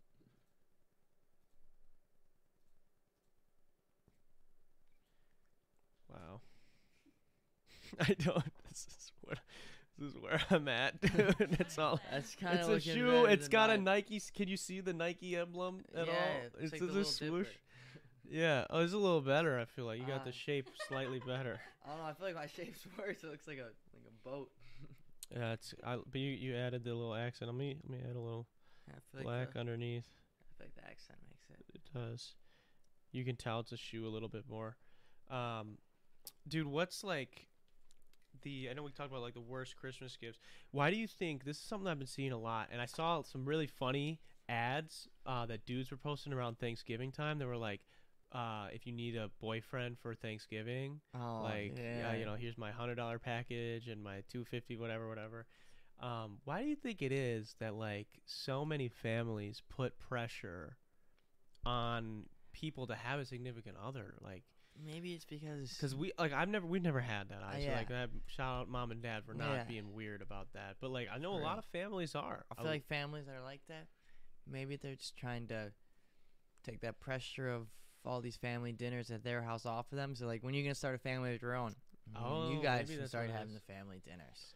[6.09, 6.41] Wow.
[8.01, 8.45] I don't.
[8.69, 9.39] This is what.
[9.99, 11.57] This is where I'm at, dude.
[11.61, 12.01] It's all.
[12.11, 13.27] That's kind It's of a shoe.
[13.27, 14.21] It's got a Nike.
[14.35, 16.19] Can you see the Nike emblem at yeah, all?
[16.63, 17.47] It's, It's like a the swoosh.
[17.47, 17.49] dipper.
[18.31, 18.65] Yeah.
[18.71, 19.59] Oh, it's a little better.
[19.59, 20.35] I feel like you got the Ah.
[20.35, 21.61] shape slightly better.
[21.85, 22.05] I don't know.
[22.05, 23.23] I feel like my shape's worse.
[23.23, 24.51] It looks like a like a boat.
[25.35, 25.75] Yeah, it's.
[25.85, 27.51] I, but you you added the little accent.
[27.51, 28.47] Let me let me add a little
[29.13, 30.07] black like the, underneath.
[30.07, 31.65] I feel like the accent makes it.
[31.75, 32.35] It does.
[33.13, 34.77] You can tell it's a shoe a little bit more.
[35.31, 35.79] Um,
[36.49, 37.47] dude, what's like
[38.43, 38.69] the?
[38.71, 40.39] I know we talked about like the worst Christmas gifts.
[40.71, 42.69] Why do you think this is something I've been seeing a lot?
[42.73, 47.39] And I saw some really funny ads uh, that dudes were posting around Thanksgiving time.
[47.39, 47.81] They were like,
[48.33, 52.13] uh, if you need a boyfriend for Thanksgiving, Oh, like yeah.
[52.13, 55.47] yeah, you know, here's my hundred dollar package and my two fifty, whatever, whatever.
[56.01, 60.77] Um, why do you think it is that like so many families put pressure
[61.65, 64.15] on people to have a significant other?
[64.23, 64.45] Like,
[64.85, 67.43] Maybe it's because because we like I've never we've never had that.
[67.43, 67.77] Uh, I yeah.
[67.77, 68.11] like that.
[68.27, 69.65] Shout out mom and dad for not Yeah.
[69.65, 70.77] being weird about that.
[70.81, 71.59] But like I know For a lot real.
[71.59, 72.45] of families are.
[72.51, 73.87] I feel like families that are like that,
[74.51, 75.73] maybe they're just trying to
[76.65, 77.67] take that pressure of
[78.05, 80.15] all these family dinners at their house off of them.
[80.15, 81.75] So like, when you're gonna start a family of your own,
[82.17, 84.55] Oh, you guys should start having the family dinners.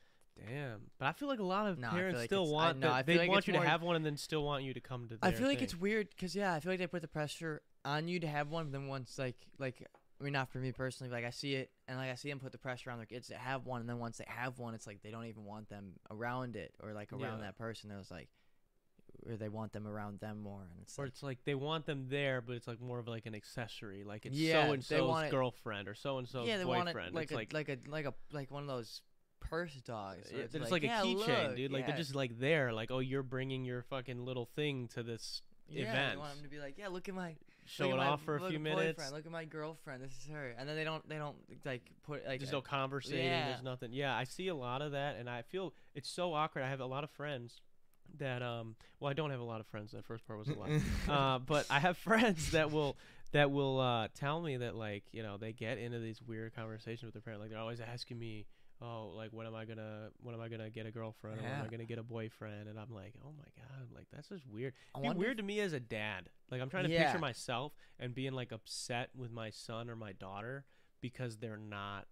[0.49, 0.91] damn.
[0.99, 2.65] But I feel like a lot of No, I feel parents like still it's- I-
[2.67, 4.17] want no, I feel They like want it's you to more- have one and then
[4.17, 5.19] still want you to come to.
[5.23, 5.65] I feel like thing.
[5.65, 8.49] it's weird because yeah, I feel like they put the pressure on you to have
[8.49, 8.65] one.
[8.67, 9.87] But then once like like
[10.21, 12.29] I mean, not for me personally, but like I see it and like I see
[12.31, 14.59] them put the pressure on their kids to have one, and then once they have
[14.59, 17.47] one, it's like they don't even want them around it or like around Yeah.
[17.47, 17.91] that person.
[17.91, 18.29] It was like,
[19.29, 21.87] or they want them around them more, and it's Or like, it's like they want
[21.87, 24.05] them there, but it's like more of like an accessory.
[24.05, 26.65] Like it's Yeah, so and they so's it- girlfriend or so and so's yeah, they
[26.65, 26.87] boyfriend.
[26.97, 29.03] want it like it's a like like a like a like one of those
[29.41, 30.33] purse dogs.
[30.33, 31.73] where it's, like, yeah, a keychain, look, dude.
[31.73, 32.73] Like they're just like there.
[32.73, 35.43] Like oh, you're bringing your fucking little thing to this.
[35.69, 36.13] yeah, event.
[36.13, 37.35] They want them to be like, yeah, look at my
[37.67, 38.99] Show it my, off for a few minutes.
[38.99, 40.03] Boyfriend, look at my girlfriend.
[40.03, 43.25] This is her, and then they don't they don't like put like There's no conversating.
[43.25, 43.49] yeah.
[43.49, 43.93] There's nothing.
[43.93, 46.65] Yeah, I see a lot of that, and I feel it's so awkward.
[46.65, 47.61] I have a lot of friends
[48.19, 48.77] that um.
[49.01, 49.93] Well, I don't have a lot of friends.
[49.93, 50.81] That first part was a lie.
[51.09, 52.97] uh, but I have friends that will
[53.33, 57.03] that will uh, tell me that like you know they get into these weird conversations
[57.05, 57.41] with their parent.
[57.41, 58.47] Like they're always asking me,
[58.85, 61.53] oh, like when am I gonna when am I gonna get a girlfriend or when
[61.53, 62.69] am I gonna get a boyfriend?
[62.69, 64.75] And I'm like, oh my god, like that's just weird.
[65.01, 66.29] Be weird to me as a dad.
[66.51, 67.05] Like I'm trying to Yeah.
[67.05, 70.65] picture myself and being like upset with my son or my daughter
[71.01, 72.07] because they're not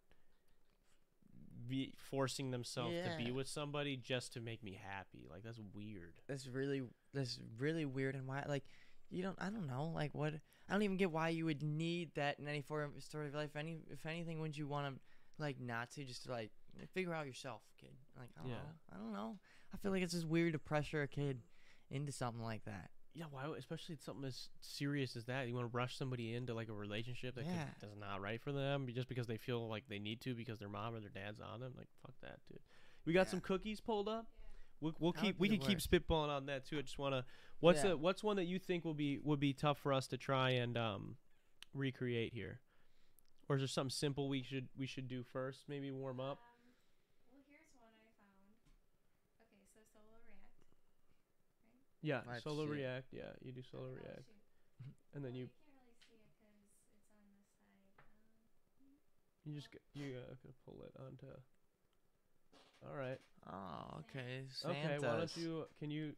[1.68, 5.26] be forcing themselves to be with somebody just to make me happy.
[5.30, 6.14] Like that's weird.
[6.26, 6.82] that's really
[7.14, 8.64] that's really weird and why like
[9.10, 10.34] you don't I don't know like what
[10.68, 13.34] I don't even get why you would need that in any form of story of
[13.34, 13.50] life.
[13.56, 15.00] Any if anything, wouldn't you want to
[15.38, 16.50] like not to just like
[16.94, 17.90] figure out yourself, kid?
[18.18, 18.56] Like I don't Yeah.
[18.56, 18.62] know.
[18.92, 19.38] I don't know.
[19.72, 21.40] I feel like it's just weird to pressure a kid
[21.90, 22.90] into something like that.
[23.14, 23.46] Yeah, why?
[23.46, 25.46] would- Especially something as serious as that.
[25.46, 27.66] You want to rush somebody into like a relationship that Yeah.
[27.80, 30.68] that's not right for them just because they feel like they need to because their
[30.70, 31.74] mom or their dad's on them.
[31.76, 32.60] Like fuck that, dude.
[33.04, 33.30] We got Yeah.
[33.32, 34.26] some cookies pulled up.
[34.80, 36.78] We'll, we'll keep we can keep spitballing on that too.
[36.78, 37.24] I just want to.
[37.60, 37.90] What's Yeah.
[37.90, 40.50] the what's one that you think will be would be tough for us to try
[40.50, 41.16] and um
[41.74, 42.60] recreate here,
[43.48, 45.68] or is there something simple we should we should do first?
[45.68, 46.38] Maybe warm up.
[46.38, 46.72] Um,
[47.30, 48.56] well, here's one I found.
[49.42, 50.50] Okay, so solo react.
[52.02, 52.70] Yeah, Let's solo see.
[52.82, 53.06] react.
[53.12, 54.42] Yeah, you do solo Oh, react, shoot.
[55.14, 57.86] and then Well, you can't really see it 'cause it's on this side.
[58.82, 58.98] Um,
[59.44, 61.26] you just get, you uh, can pull it onto.
[62.84, 63.20] All right.
[63.46, 64.42] Oh, okay.
[64.64, 64.98] Okay.
[64.98, 65.66] Why don't you?
[65.78, 66.14] Can you?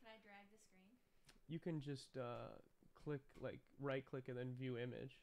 [0.00, 0.96] can I drag the screen?
[1.48, 2.56] You can just uh,
[3.04, 5.18] click like right click and then view image.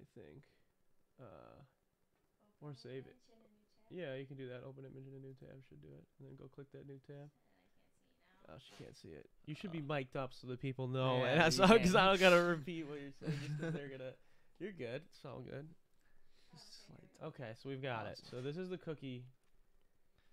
[0.00, 0.42] I think.
[1.20, 1.56] Uh,
[2.60, 3.16] Or save it.
[3.90, 4.62] yeah, you can do that.
[4.66, 6.98] Open image in a new tab should do it, and then go click that new
[7.06, 7.30] tab.
[8.50, 9.26] Oh, she can't see it.
[9.46, 11.98] You should be mic'd up so that people know, Yeah, and that's you because I
[11.98, 12.06] can.
[12.06, 13.38] don't gotta repeat what you're saying.
[13.46, 14.12] Just 'cause they're gonna.
[14.58, 15.02] You're good.
[15.12, 15.68] It's all good.
[16.56, 18.20] Slight- Okay, so we've got it.
[18.30, 19.24] So this is the cookie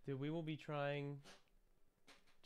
[0.08, 1.18] that we will be trying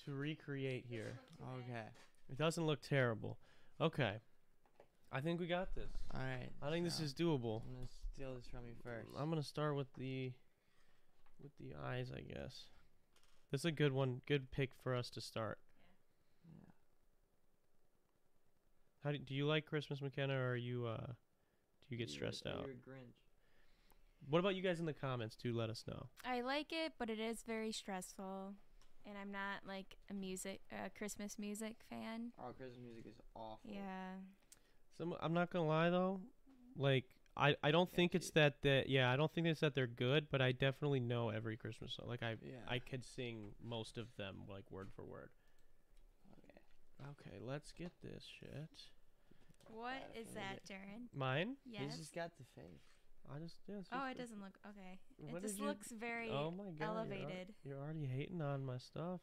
[0.05, 1.19] to recreate here.
[1.59, 1.85] Okay.
[2.29, 3.37] It doesn't look terrible.
[3.81, 4.15] Okay.
[5.11, 5.89] I think we got this.
[6.13, 6.49] All right.
[6.61, 7.61] I think this so is doable.
[7.67, 9.09] I'm gonna steal this from you mm, first.
[9.17, 10.31] I'm gonna start with the
[11.41, 12.65] with the eyes, I guess.
[13.51, 15.57] This is a good one, good pick for us to start.
[16.45, 16.71] Yeah.
[19.03, 21.15] How do, do you like Christmas, McKenna, or are you uh do
[21.95, 22.61] you get You're- stressed out?
[22.65, 23.13] You're a Grinch.
[24.29, 26.07] What about you guys in the comments Do Let us know.
[26.25, 28.53] I like it, but it is very stressful,
[29.05, 32.31] and I'm not like a music, uh, Christmas music fan.
[32.37, 33.59] Oh, Christmas music is awful.
[33.63, 34.15] Yeah.
[34.97, 36.19] Some I'm not gonna lie though,
[36.77, 37.05] like
[37.39, 40.27] I I don't think it's that that yeah I don't think it's that they're good,
[40.29, 42.07] but I definitely know every Christmas song.
[42.07, 42.57] Like I Yeah.
[42.67, 45.29] I could sing most of them like word for word.
[46.33, 47.09] Okay.
[47.11, 48.69] Okay, let's get this shit.
[49.71, 51.07] What Uh, is that, get- Darren?
[51.13, 51.55] Mine?
[51.65, 51.81] Yes.
[51.83, 52.83] He's just got the face.
[53.31, 53.75] I just yeah.
[53.77, 54.99] it's Oh, it doesn't look okay.
[55.17, 56.75] What it just you- looks very Oh my god!
[56.79, 57.53] you're al- elevated.
[57.63, 59.21] You're, already hating on my stuff.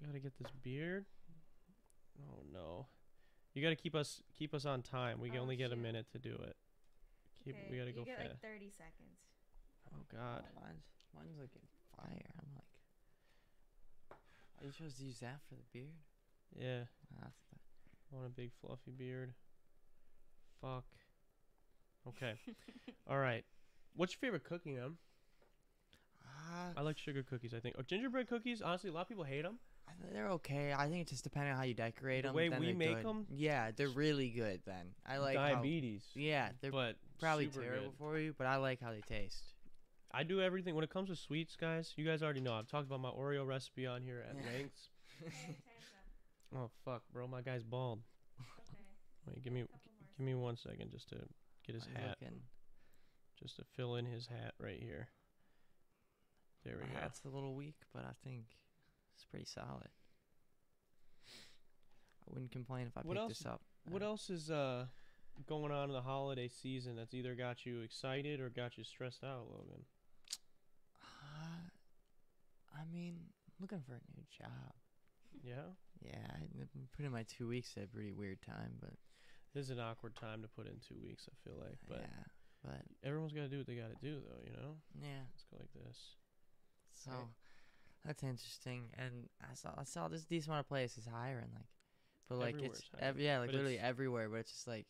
[0.00, 1.06] We gotta get this beard.
[2.20, 2.86] Oh no!
[3.54, 5.20] You gotta keep us keep us on time.
[5.20, 6.56] We can Oh, only get a minute to do it.
[7.44, 8.30] Keep we gotta you go get fast.
[8.30, 9.18] like 30 seconds.
[9.94, 10.42] oh god!
[10.44, 10.84] Oh, mine's
[11.14, 11.62] mine's looking
[11.96, 12.30] fire.
[12.38, 12.64] I'm like.
[14.60, 15.92] Are you supposed to use that for the beard?
[16.58, 16.84] Yeah,
[17.20, 17.58] That's the,
[18.12, 19.34] I want a big fluffy beard.
[20.60, 20.84] Fuck.
[22.08, 22.34] Okay.
[23.10, 23.44] All right.
[23.94, 24.94] What's your favorite cookie, man?
[26.24, 27.52] ah, I like sugar cookies.
[27.54, 27.76] I think.
[27.78, 28.62] Or gingerbread cookies.
[28.62, 29.58] Honestly, a lot of people hate them.
[29.88, 30.72] I think they're okay.
[30.72, 32.36] I think it just depends on how you decorate The them.
[32.36, 33.06] way then we they're make good.
[33.08, 33.26] 'em?
[33.30, 34.60] Yeah, they're really good.
[34.64, 36.04] Then I like how- diabetes.
[36.14, 37.98] yeah, they're but probably terrible good.
[37.98, 39.42] for you, but I like how they taste.
[40.10, 41.92] I do everything when it comes to sweets, guys.
[41.96, 42.54] You guys already know.
[42.54, 44.88] I've talked about my Oreo recipe on here at length.
[46.56, 48.00] Oh fuck, bro, my guy's bald.
[49.26, 49.64] Wait, give me
[50.16, 51.16] give me one second just to
[51.66, 52.42] get his I was hat, looking-
[53.42, 55.08] just to fill in his hat right here.
[56.64, 57.00] There we my go.
[57.00, 58.44] That's a little weak, but I think
[59.14, 59.88] it's pretty solid.
[61.26, 63.62] I wouldn't complain if I What picked else- this up.
[63.88, 64.86] What Uh, else is uh
[65.46, 69.24] going on in the holiday season that's either got you excited or got you stressed
[69.24, 69.84] out, Logan?
[71.02, 71.68] Uh,
[72.74, 74.74] I mean, looking for a new job.
[75.42, 78.94] Yeah, Yeah, I n- put in my two weeks at a pretty weird time, but
[79.52, 81.28] this is an awkward time to put in two weeks.
[81.30, 82.24] I feel like, but yeah,
[82.62, 84.40] but everyone's got to do what they got to do, though.
[84.44, 85.24] You know, yeah.
[85.32, 86.14] let's go like this.
[86.92, 87.10] So
[88.04, 91.66] that's interesting, and I saw I saw this decent amount of places hiring, like,
[92.28, 94.66] but like Everywhere's it's hiring, ev- yeah, like but literally it's- everywhere, but it's just
[94.68, 94.86] like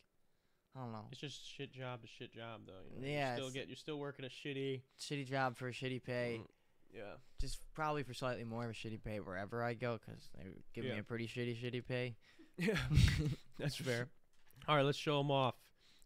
[0.75, 2.73] I don't know, It's just shit job to shit job, though.
[2.93, 3.07] You know?
[3.07, 4.81] Yeah, you still it's- get you're still working a shitty.
[4.99, 6.47] shitty job for a shitty pay, Mm,
[6.93, 7.13] Yeah.
[7.39, 10.43] just probably for slightly more of a shitty pay wherever I go, because they
[10.73, 10.93] give Yeah.
[10.95, 12.15] me a pretty shitty shitty pay.
[12.57, 12.77] Yeah,
[13.57, 14.07] that's fair.
[14.67, 15.55] All right, let's show them off.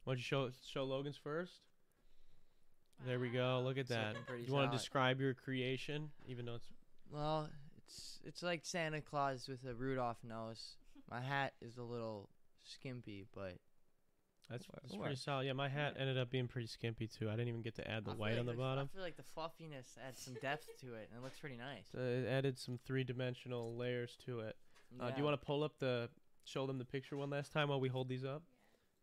[0.03, 1.53] Why don't you show show Logan's first?
[3.05, 3.62] There we go.
[3.64, 4.10] Look at It's that.
[4.10, 4.78] looking pretty You want to solid.
[4.80, 6.70] describe your creation, even though it's
[7.12, 7.49] Well,
[7.86, 10.76] it's it's like Santa Claus with a Rudolph nose.
[11.10, 12.30] My hat is a little
[12.64, 13.57] skimpy, but
[14.49, 15.45] that's, that's pretty solid.
[15.45, 16.01] Yeah, my hat Yeah.
[16.01, 17.28] ended up being pretty skimpy too.
[17.30, 18.89] I didn't even get to add the I white like on the f- bottom.
[18.91, 21.86] I feel like the fluffiness adds some depth to it, and it looks pretty nice.
[21.91, 24.55] So it added some three dimensional layers to it.
[24.99, 26.10] Uh, do you want to pull up the
[26.45, 28.41] show them the picture one last time while we hold these up?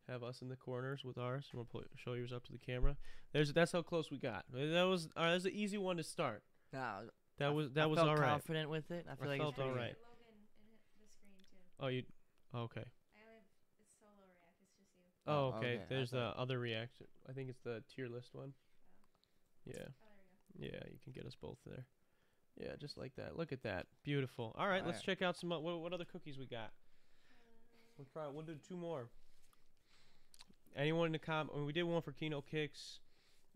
[0.09, 1.49] Have us in the corners with ours.
[1.53, 2.97] You want to show yours up to the camera?
[3.33, 4.45] There's that's how close we got.
[4.53, 6.43] That was all right, that was an easy one to start.
[6.73, 8.31] No, That I- was that I was felt all right.
[8.31, 9.07] confident with it.
[9.11, 9.97] I feel like felt it's alright.
[9.97, 11.85] Logan and hit the screen too.
[11.85, 12.03] Oh, you
[12.55, 12.81] oh, okay.
[12.81, 13.43] I have
[13.81, 14.57] it's solo react.
[14.63, 15.05] It's just you.
[15.27, 15.75] Oh, Oh, okay.
[15.77, 17.07] okay, There's the other reaction.
[17.29, 18.53] I think it's the tier list one.
[18.55, 19.63] Oh.
[19.67, 19.73] Yeah.
[19.77, 19.91] Oh, there
[20.61, 20.77] we go.
[20.79, 21.85] Yeah, you can get us both there.
[22.59, 23.37] Yeah, just like that.
[23.37, 23.87] Look at that.
[24.03, 24.55] Beautiful.
[24.57, 25.19] All right, let's Alright.
[25.19, 26.71] check out some o- what, what other cookies we got.
[26.71, 28.27] Um, we'll try.
[28.29, 29.09] We'll do two more.
[30.75, 31.51] Anyone in the com?
[31.53, 33.01] I mean, we did one for Kino Kicks.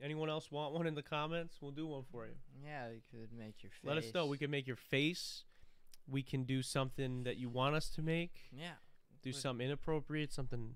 [0.03, 1.59] Anyone else want one in the comments?
[1.61, 2.33] We'll do one for you.
[2.65, 3.81] Yeah, you could make your face.
[3.85, 4.27] Let us know.
[4.27, 5.45] We can make your face.
[6.09, 8.33] We can do something that you want us to make.
[8.53, 8.73] Yeah,
[9.23, 10.75] Do something inappropriate, something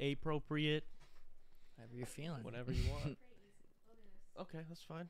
[0.00, 0.84] appropriate,
[1.76, 2.42] whatever you're feeling.
[2.44, 3.02] whatever you want.
[3.02, 3.68] Pretty easy.
[3.86, 4.02] We'll do
[4.34, 4.40] this.
[4.42, 5.08] okay, that's fine.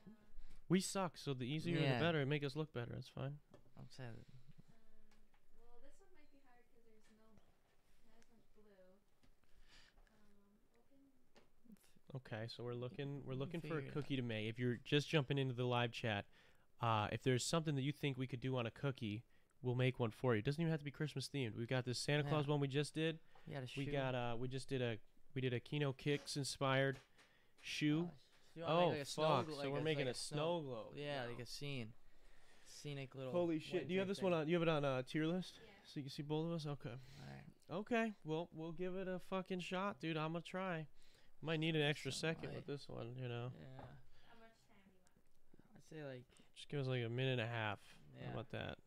[0.69, 1.99] We suck, so the easier Yeah.
[1.99, 2.25] the better.
[2.27, 2.91] Make us look better.
[2.93, 3.37] That's fine.
[3.79, 4.11] I'm saying.
[5.61, 7.21] Well, this one might be hard because there's no.
[8.03, 8.75] That isn't blue.
[9.71, 11.01] Um, open.
[12.17, 13.95] Okay, so we're looking we're looking for a figure it out.
[13.95, 14.49] cookie to make.
[14.49, 16.25] If you're just jumping into the live chat,
[16.81, 19.25] uh, if there's something that you think we could do on a cookie,
[19.63, 20.39] we'll make one for you.
[20.39, 21.57] It doesn't even have to be Christmas themed.
[21.57, 22.31] We've got this Santa Yeah.
[22.31, 23.19] Claus one we just did.
[23.47, 23.93] You gotta We shoot.
[23.93, 24.97] got uh we just did a
[25.35, 26.99] we did a Kino Kicks inspired
[27.61, 28.09] shoe.
[28.55, 29.47] You wanna Oh like, a snow fuck!
[29.47, 30.87] glo- so like we're a- making like a snow globe.
[30.97, 31.89] Yeah, like a scene.
[32.67, 33.33] Scenic little.
[33.33, 33.87] Holy shit!
[33.89, 34.41] Do you have winter this one thing.
[34.43, 34.49] on?
[34.49, 35.55] You have it on uh, tier list,
[35.85, 36.67] so you can see both of us.
[36.67, 36.91] Okay.
[36.91, 37.45] Alright.
[37.71, 38.13] Okay.
[38.25, 40.17] Well, we'll give it a fucking shot, dude.
[40.19, 40.87] I'm gonna try.
[41.41, 42.57] Might need an extra So second might.
[42.57, 43.15] with this one.
[43.17, 43.83] You know, Yeah.
[45.77, 46.25] I'd say like.
[46.57, 47.79] just give us like a minute and a half.
[48.17, 48.27] Yeah.
[48.27, 48.79] How about that?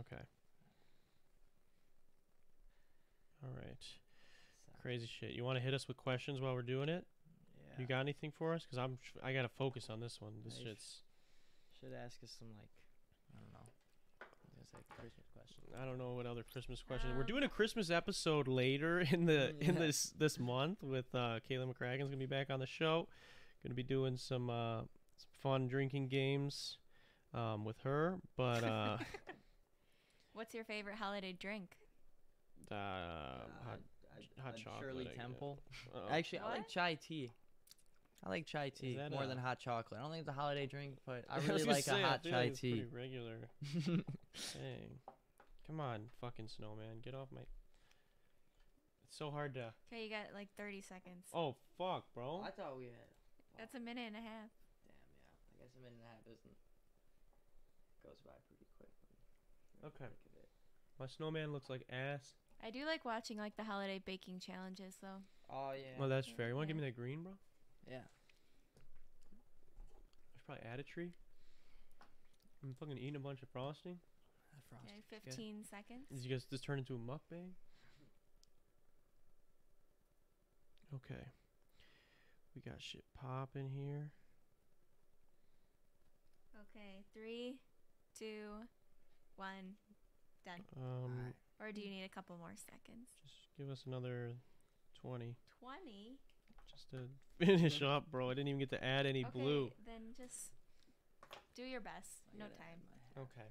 [0.00, 0.22] Okay.
[3.44, 3.76] All right.
[3.80, 4.00] so-
[4.82, 5.32] Crazy shit.
[5.32, 7.06] You want to hit us with questions while we're doing it?
[7.56, 7.80] Yeah.
[7.80, 8.66] You got anything for us?
[8.66, 10.42] Cause I'm tr- I gotta focus on this one.
[10.44, 11.02] This Yeah, shit's
[11.80, 12.68] Should ask us some like.
[13.32, 13.72] I don't know.
[14.20, 15.62] I was gonna say Christmas question.
[15.80, 17.10] I don't know what other Christmas question.
[17.14, 21.40] we're Um, doing a Christmas episode later in the in this this month with uh
[21.48, 23.08] Kayla McCracken's gonna be back on the show.
[23.62, 24.80] Gonna be doing some uh
[25.16, 26.78] some fun drinking games
[27.32, 28.18] um with her.
[28.36, 28.98] But uh
[30.32, 31.76] What's your favorite holiday drink?
[32.70, 33.80] uh Uh, hot,
[34.16, 35.20] I- hot I'd chocolate, Shirley I.
[35.20, 35.58] Temple.
[36.10, 37.32] Actually, I like chai tea.
[38.24, 40.00] I like chai tea more a- than hot chocolate.
[40.00, 42.08] I don't think it's a holiday drink, but I really gonna like say, a I
[42.08, 42.80] hot feel chai like it's tea.
[42.80, 43.36] Pretty regular.
[44.54, 44.90] Dang.
[45.66, 47.00] Come on, fucking snowman.
[47.04, 47.42] Get off my
[49.08, 51.26] It's so hard to Okay, you got like 30 seconds.
[51.34, 52.42] Oh fuck, bro.
[52.44, 53.08] I thought we had.
[53.58, 54.50] That's a minute and a half.
[54.88, 55.60] Damn, yeah.
[55.60, 56.58] I guess a minute and a half isn't.
[58.04, 58.90] Goes by pretty quick.
[59.00, 60.08] when you're in the Okay.
[60.10, 60.48] thick of it.
[60.98, 62.34] My snowman looks like ass.
[62.64, 65.20] I do like watching like the holiday baking challenges though.
[65.52, 66.00] Oh yeah.
[66.00, 66.48] Well, that's Yeah, fair.
[66.48, 67.32] You want to give me that green, bro?
[67.88, 68.04] Yeah.
[68.76, 71.12] I should probably add a tree.
[72.62, 73.98] I'm fucking eating a bunch of frosting.
[74.52, 74.84] That frost.
[74.86, 76.08] Okay, 15 seconds.
[76.10, 77.50] Did you guys just turn into a mukbang?
[80.94, 81.24] Okay.
[82.54, 84.10] We got shit popping here.
[86.54, 87.56] Okay, three,
[88.16, 88.46] two,
[89.36, 89.74] one,
[90.44, 90.60] done.
[90.76, 91.34] Um, Alright.
[91.60, 93.10] Or do you need a couple more seconds?
[93.26, 94.34] just give us another
[95.00, 96.18] 20 20.
[96.74, 96.96] Just to
[97.44, 98.30] finish up, bro.
[98.30, 99.70] I didn't even get to add any okay, blue.
[99.86, 100.50] then just
[101.54, 102.22] do your best.
[102.38, 102.80] No time.
[103.18, 103.48] Okay.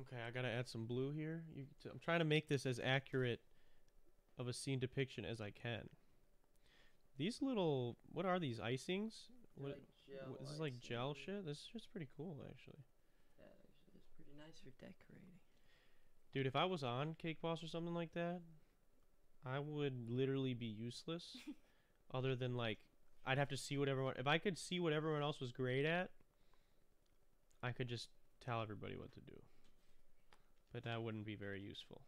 [0.00, 1.42] Okay, I gotta add some blue here.
[1.54, 3.40] You, t- I'm trying to make this as accurate
[4.38, 5.88] of a scene depiction as I can.
[7.18, 9.28] These little, what are these icings?
[9.56, 11.44] They're What, like what- this is like gel shit.
[11.44, 12.80] This is just pretty cool, actually.
[13.38, 15.36] Yeah, actually, it's pretty nice for decorating.
[16.32, 18.40] Dude, if I was on Cake Boss or something like that,
[19.44, 21.36] I would literally be useless.
[22.14, 22.78] other than like,
[23.24, 24.14] I'd have to see what everyone.
[24.18, 26.10] If I could see what everyone else was great at,
[27.62, 28.08] I could just
[28.44, 29.36] tell everybody what to do.
[30.72, 32.02] But that wouldn't be very useful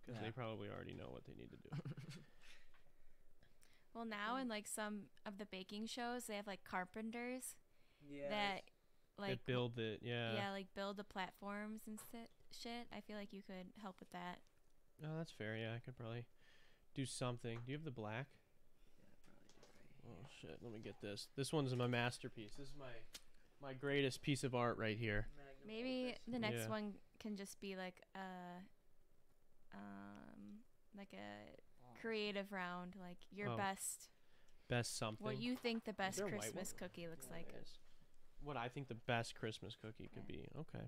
[0.00, 0.26] because Yeah.
[0.28, 1.70] they probably already know what they need to do.
[3.92, 7.56] Well, now in like some of the baking shows, they have like carpenters
[8.08, 8.28] Yeah.
[8.30, 8.62] that
[9.18, 10.34] like that build it, yeah.
[10.34, 12.86] yeah, like build the platforms and sit, shit.
[12.96, 14.38] I feel like you could help with that.
[15.04, 15.56] Oh, that's fair.
[15.56, 16.24] Yeah, I could probably
[16.94, 17.58] do something.
[17.64, 18.26] Do you have the black?
[20.06, 20.58] Oh shit!
[20.62, 21.28] Let me get this.
[21.36, 22.54] This one's my masterpiece.
[22.56, 22.86] This is my
[23.62, 25.28] my greatest piece of art right here.
[25.66, 26.68] Maybe the next Yeah.
[26.68, 28.62] one can just be like a
[29.76, 30.60] um
[30.96, 34.10] like a creative round, like your Oh, best
[34.68, 35.24] Best something.
[35.24, 37.54] what you think the best there a white Christmas cookie looks Yeah, like.
[38.42, 40.32] What I think the best Christmas cookie could Okay.
[40.38, 40.48] be.
[40.58, 40.86] Okay.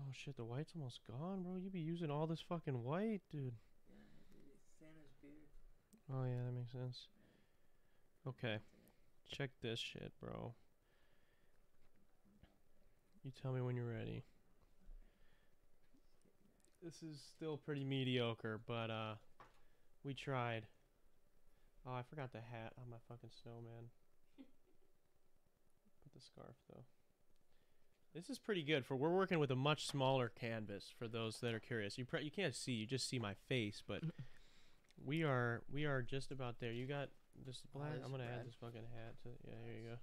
[0.00, 0.36] Oh shit!
[0.36, 1.56] The white's almost gone, bro.
[1.56, 3.54] You be using all this fucking white, dude.
[4.78, 5.48] Santa's beard.
[6.12, 7.08] Oh yeah, that makes sense.
[8.26, 8.58] Okay.
[9.30, 10.54] Check this shit, bro.
[13.24, 14.24] You tell me when you're ready.
[16.82, 19.14] This is still pretty mediocre, but uh
[20.02, 20.66] we tried.
[21.86, 23.90] Oh, I forgot the hat on my fucking snowman.
[26.02, 26.84] Put the scarf though.
[28.14, 31.54] This is pretty good for we're working with a much smaller canvas for those that
[31.54, 31.96] are curious.
[31.96, 34.02] You pre- you can't see, you just see my face, but
[35.04, 36.72] we are we are just about there.
[36.72, 37.08] You got
[37.46, 37.92] this Oh, black.
[37.94, 38.40] this I'm gonna red.
[38.40, 39.28] add this fucking hat to.
[39.46, 39.96] Yeah, here you go.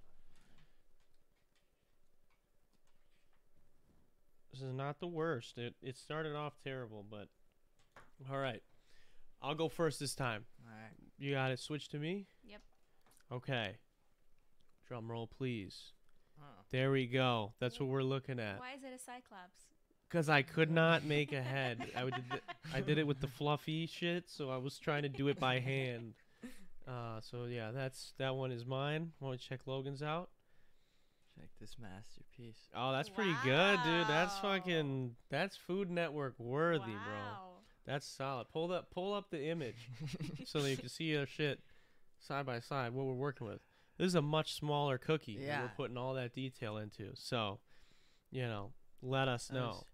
[4.52, 5.58] This is not the worst.
[5.58, 7.28] It it started off terrible, but
[8.30, 8.62] all right.
[9.42, 10.46] I'll go first this time.
[10.66, 10.94] All right.
[11.18, 11.60] You got it.
[11.60, 12.26] Switch to me.
[12.44, 12.60] Yep.
[13.30, 13.76] Okay.
[14.88, 15.92] Drum roll, please.
[16.40, 16.44] Oh.
[16.70, 17.52] There we go.
[17.60, 18.58] That's what we're looking at.
[18.58, 19.64] Why is it a cyclops?
[20.10, 21.86] Cause I could not make a head.
[21.94, 22.14] I would.
[22.14, 22.40] Did
[22.72, 25.58] I did it with the fluffy shit, so I was trying to do it by
[25.60, 26.14] hand.
[26.88, 29.12] Uh, so yeah, that's that one is mine.
[29.20, 30.30] Want to check Logan's out?
[31.38, 32.56] Check this masterpiece.
[32.74, 34.08] Oh, that's pretty good, dude.
[34.08, 35.14] That's fucking.
[35.30, 37.48] That's Food Network worthy, bro.
[37.86, 38.46] That's solid.
[38.52, 39.90] Pull up, pull up the image
[40.46, 41.60] so that you can see our shit
[42.20, 42.92] side by side.
[42.92, 43.60] What we're working with.
[43.98, 45.36] This is a much smaller cookie.
[45.38, 45.62] that Yeah.
[45.62, 47.10] we're putting all that detail into.
[47.14, 47.58] So,
[48.30, 48.72] you know,
[49.02, 49.68] let us know.
[49.68, 49.84] was-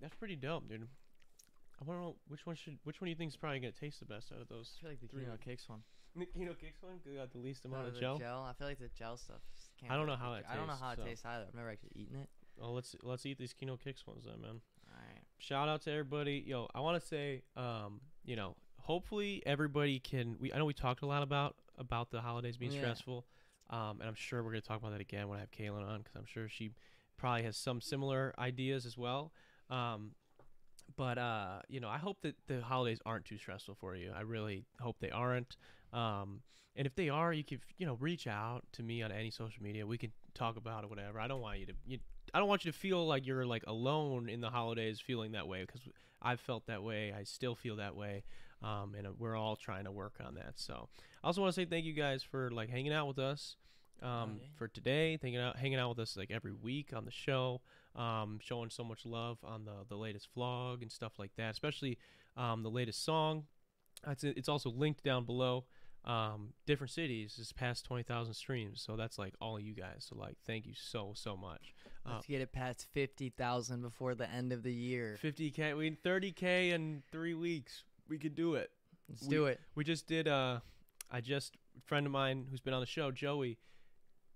[0.00, 0.88] That's pretty dope, dude.
[1.80, 3.72] I want to know which one should which one do you think is probably gonna
[3.72, 4.74] taste the best out of those?
[4.76, 5.36] I feel like the Three Kino.
[5.38, 5.82] Cakes one.
[6.16, 8.42] The Kino Kicks one got the least amount No, of the gel.
[8.42, 9.40] I feel like the gel stuff.
[9.88, 11.04] I don't know how that I don't know how it so.
[11.04, 11.46] tastes either.
[11.48, 12.28] I've never actually eaten it.
[12.60, 14.60] Oh, let's let's eat these Kino Kicks ones then, man.
[14.90, 15.22] All right.
[15.38, 16.44] shout out to everybody.
[16.46, 20.36] Yo, I want to say, um, you know, hopefully everybody can.
[20.38, 22.78] We I know we talked a lot about about the holidays being Yeah.
[22.78, 23.26] stressful,
[23.70, 25.98] um, and I'm sure we're gonna talk about that again when I have Kaylin on
[26.02, 26.70] because I'm sure she
[27.16, 29.32] probably has some similar ideas as well.
[29.68, 30.14] Um,
[30.96, 34.12] but uh, you know, I hope that the holidays aren't too stressful for you.
[34.14, 35.56] I really hope they aren't.
[35.92, 36.42] Um,
[36.76, 39.62] and if they are, you can you know reach out to me on any social
[39.62, 39.86] media.
[39.86, 41.20] We can talk about it, whatever.
[41.20, 41.72] I don't want you to.
[41.86, 41.98] You,
[42.32, 45.46] I don't want you to feel like you're like alone in the holidays, feeling that
[45.48, 45.80] way because
[46.22, 47.12] I've felt that way.
[47.12, 48.24] I still feel that way,
[48.62, 50.52] um, and we're all trying to work on that.
[50.56, 50.88] So
[51.22, 53.56] I also want to say thank you guys for like hanging out with us
[54.02, 54.48] um, yeah.
[54.56, 55.18] for today.
[55.20, 57.60] Hanging out, hanging out with us like every week on the show,
[57.94, 61.50] um, showing so much love on the the latest vlog and stuff like that.
[61.50, 61.98] Especially
[62.36, 63.44] um, the latest song.
[64.06, 65.64] It's it's also linked down below.
[66.02, 70.06] Um, different cities is past twenty thousand streams, so that's like all of you guys.
[70.08, 71.74] So like, thank you so so much.
[72.06, 75.18] Uh, Let's get it past fifty thousand before the end of the year.
[75.22, 77.84] 50k, we 30k in three weeks.
[78.08, 78.70] We could do it.
[79.10, 79.60] Let's we- do it.
[79.74, 80.26] We just did.
[80.26, 80.60] Uh,
[81.10, 83.58] I just friend of mine who's been on the show, Joey.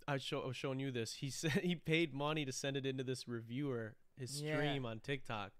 [0.06, 1.14] I show I was showing you this.
[1.14, 4.56] He said he paid money to send it into this reviewer his Yeah.
[4.56, 5.52] stream on TikTok,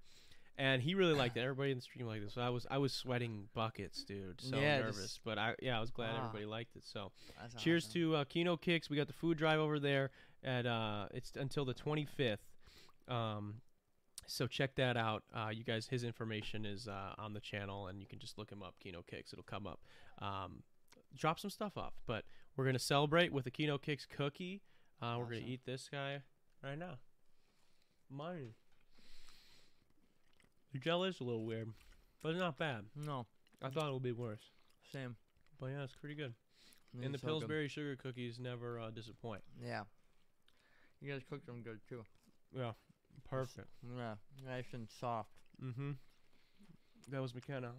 [0.58, 1.40] and he really liked it.
[1.40, 2.30] Everybody in the stream liked it.
[2.30, 4.40] So I was I was sweating buckets, dude.
[4.40, 6.18] So Yeah, nervous, just- but I yeah I was glad Ah.
[6.26, 6.84] everybody liked it.
[6.86, 7.12] So
[7.58, 8.00] cheers awesome.
[8.00, 8.90] to uh, Kino Kicks.
[8.90, 10.10] We got the food drive over there
[10.42, 12.38] at uh it's until the 25th.
[13.08, 13.56] Um,
[14.26, 15.22] so check that out.
[15.34, 18.50] Uh, you guys, his information is uh, on the channel, and you can just look
[18.50, 18.74] him up.
[18.80, 19.80] Kino Kicks, it'll come up.
[20.18, 20.62] Um,
[21.16, 22.24] drop some stuff off, but
[22.56, 24.62] we're gonna celebrate with a Kino Kicks cookie.
[25.00, 26.22] Uh, we're gonna eat this guy
[26.62, 26.98] right now.
[28.10, 28.54] Mine.
[30.72, 31.72] The gel is a little weird,
[32.22, 32.84] but it's not bad.
[32.96, 33.26] No,
[33.62, 34.42] I thought it would be worse,
[34.92, 35.16] same.
[35.60, 36.34] but yeah, it's pretty good.
[37.02, 37.30] And the so good.
[37.40, 39.42] Pillsbury sugar cookies never uh, disappoint.
[39.64, 39.82] Yeah.
[41.00, 42.04] You guys cooked them good too.
[42.56, 42.72] Yeah,
[43.28, 43.68] perfect.
[43.96, 44.14] Yeah,
[44.46, 45.30] nice and soft.
[45.62, 45.92] Mm-hmm.
[47.10, 47.72] That was McKenna.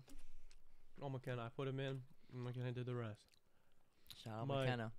[1.02, 2.02] Oh, McKenna, I put him in.
[2.36, 3.22] And McKenna did the rest.
[4.24, 4.92] Shout out My- McKenna.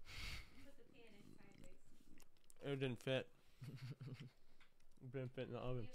[2.64, 3.28] It didn't fit.
[3.68, 5.86] it didn't fit in the oven.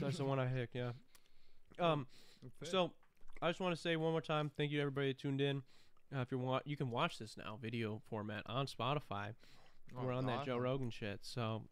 [0.00, 0.74] That's the one I picked.
[0.74, 0.92] Yeah.
[1.78, 2.06] Um.
[2.62, 2.92] So,
[3.42, 5.62] I just want to say one more time, thank you to everybody that tuned in.
[6.14, 9.34] Uh, if you want, you can watch this now, video format on Spotify.
[9.96, 10.56] Oh, We're on that Joe.
[10.56, 11.64] Rogan shit, so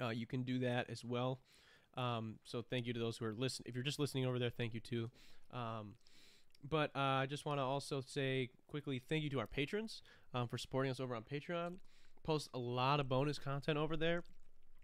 [0.00, 1.40] uh, you can do that as well.
[1.96, 3.66] Um, so thank you to those who are listening.
[3.68, 5.10] If you're just listening over there, thank you too.
[5.52, 5.94] Um,
[6.68, 10.02] but uh, I just want to also say quickly thank you to our patrons
[10.34, 11.74] um, for supporting us over on Patreon.
[12.24, 14.22] Post a lot of bonus content over there,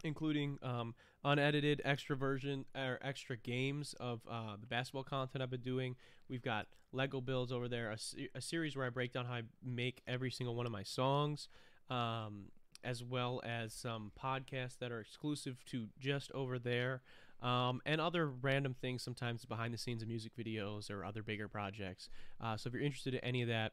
[0.02, 0.94] including um,
[1.24, 5.96] unedited extra version or extra games of uh, the basketball content I've been doing.
[6.28, 7.98] We've got Lego builds over there, a,
[8.34, 11.48] a series where I break down how I make every single one of my songs
[11.90, 12.46] um,
[12.82, 17.02] as well as some podcasts that are exclusive to just over there,
[17.44, 21.46] um, and other random things sometimes behind the scenes of music videos or other bigger
[21.46, 22.08] projects.
[22.40, 23.72] Uh, so if you're interested in any of that,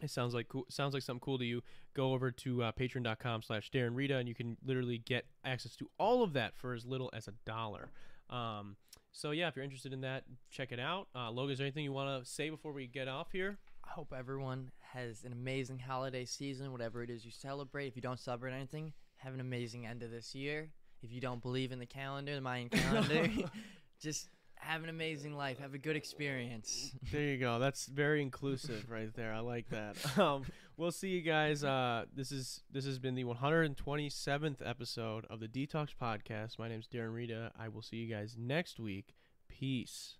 [0.00, 1.62] it sounds like cool, sounds like something cool to you.
[1.94, 5.90] Go over to uh, patreon.com slash Darren Rita, and you can literally get access to
[5.98, 7.90] all of that for as little as a dollar.
[8.30, 8.76] Um,
[9.12, 11.08] so yeah, if you're interested in that, check it out.
[11.14, 13.58] Uh, Logan, is there anything you want to say before we get off here?
[13.84, 17.88] I hope everyone has an amazing holiday season, whatever it is you celebrate.
[17.88, 20.70] If you don't celebrate anything, have an amazing end of this year.
[21.02, 23.28] If you don't believe in the calendar, the Mayan calendar,
[24.00, 25.58] just have an amazing life.
[25.58, 26.92] Have a good experience.
[27.12, 27.58] There you go.
[27.58, 29.34] That's very inclusive right there.
[29.34, 29.96] I like that.
[30.18, 30.44] Um,
[30.76, 31.62] we'll see you guys.
[31.62, 36.58] Uh, this is this has been the 127th episode of the Detox Podcast.
[36.58, 37.50] My name is Darren Rita.
[37.58, 39.14] I will see you guys next week.
[39.48, 40.14] Peace.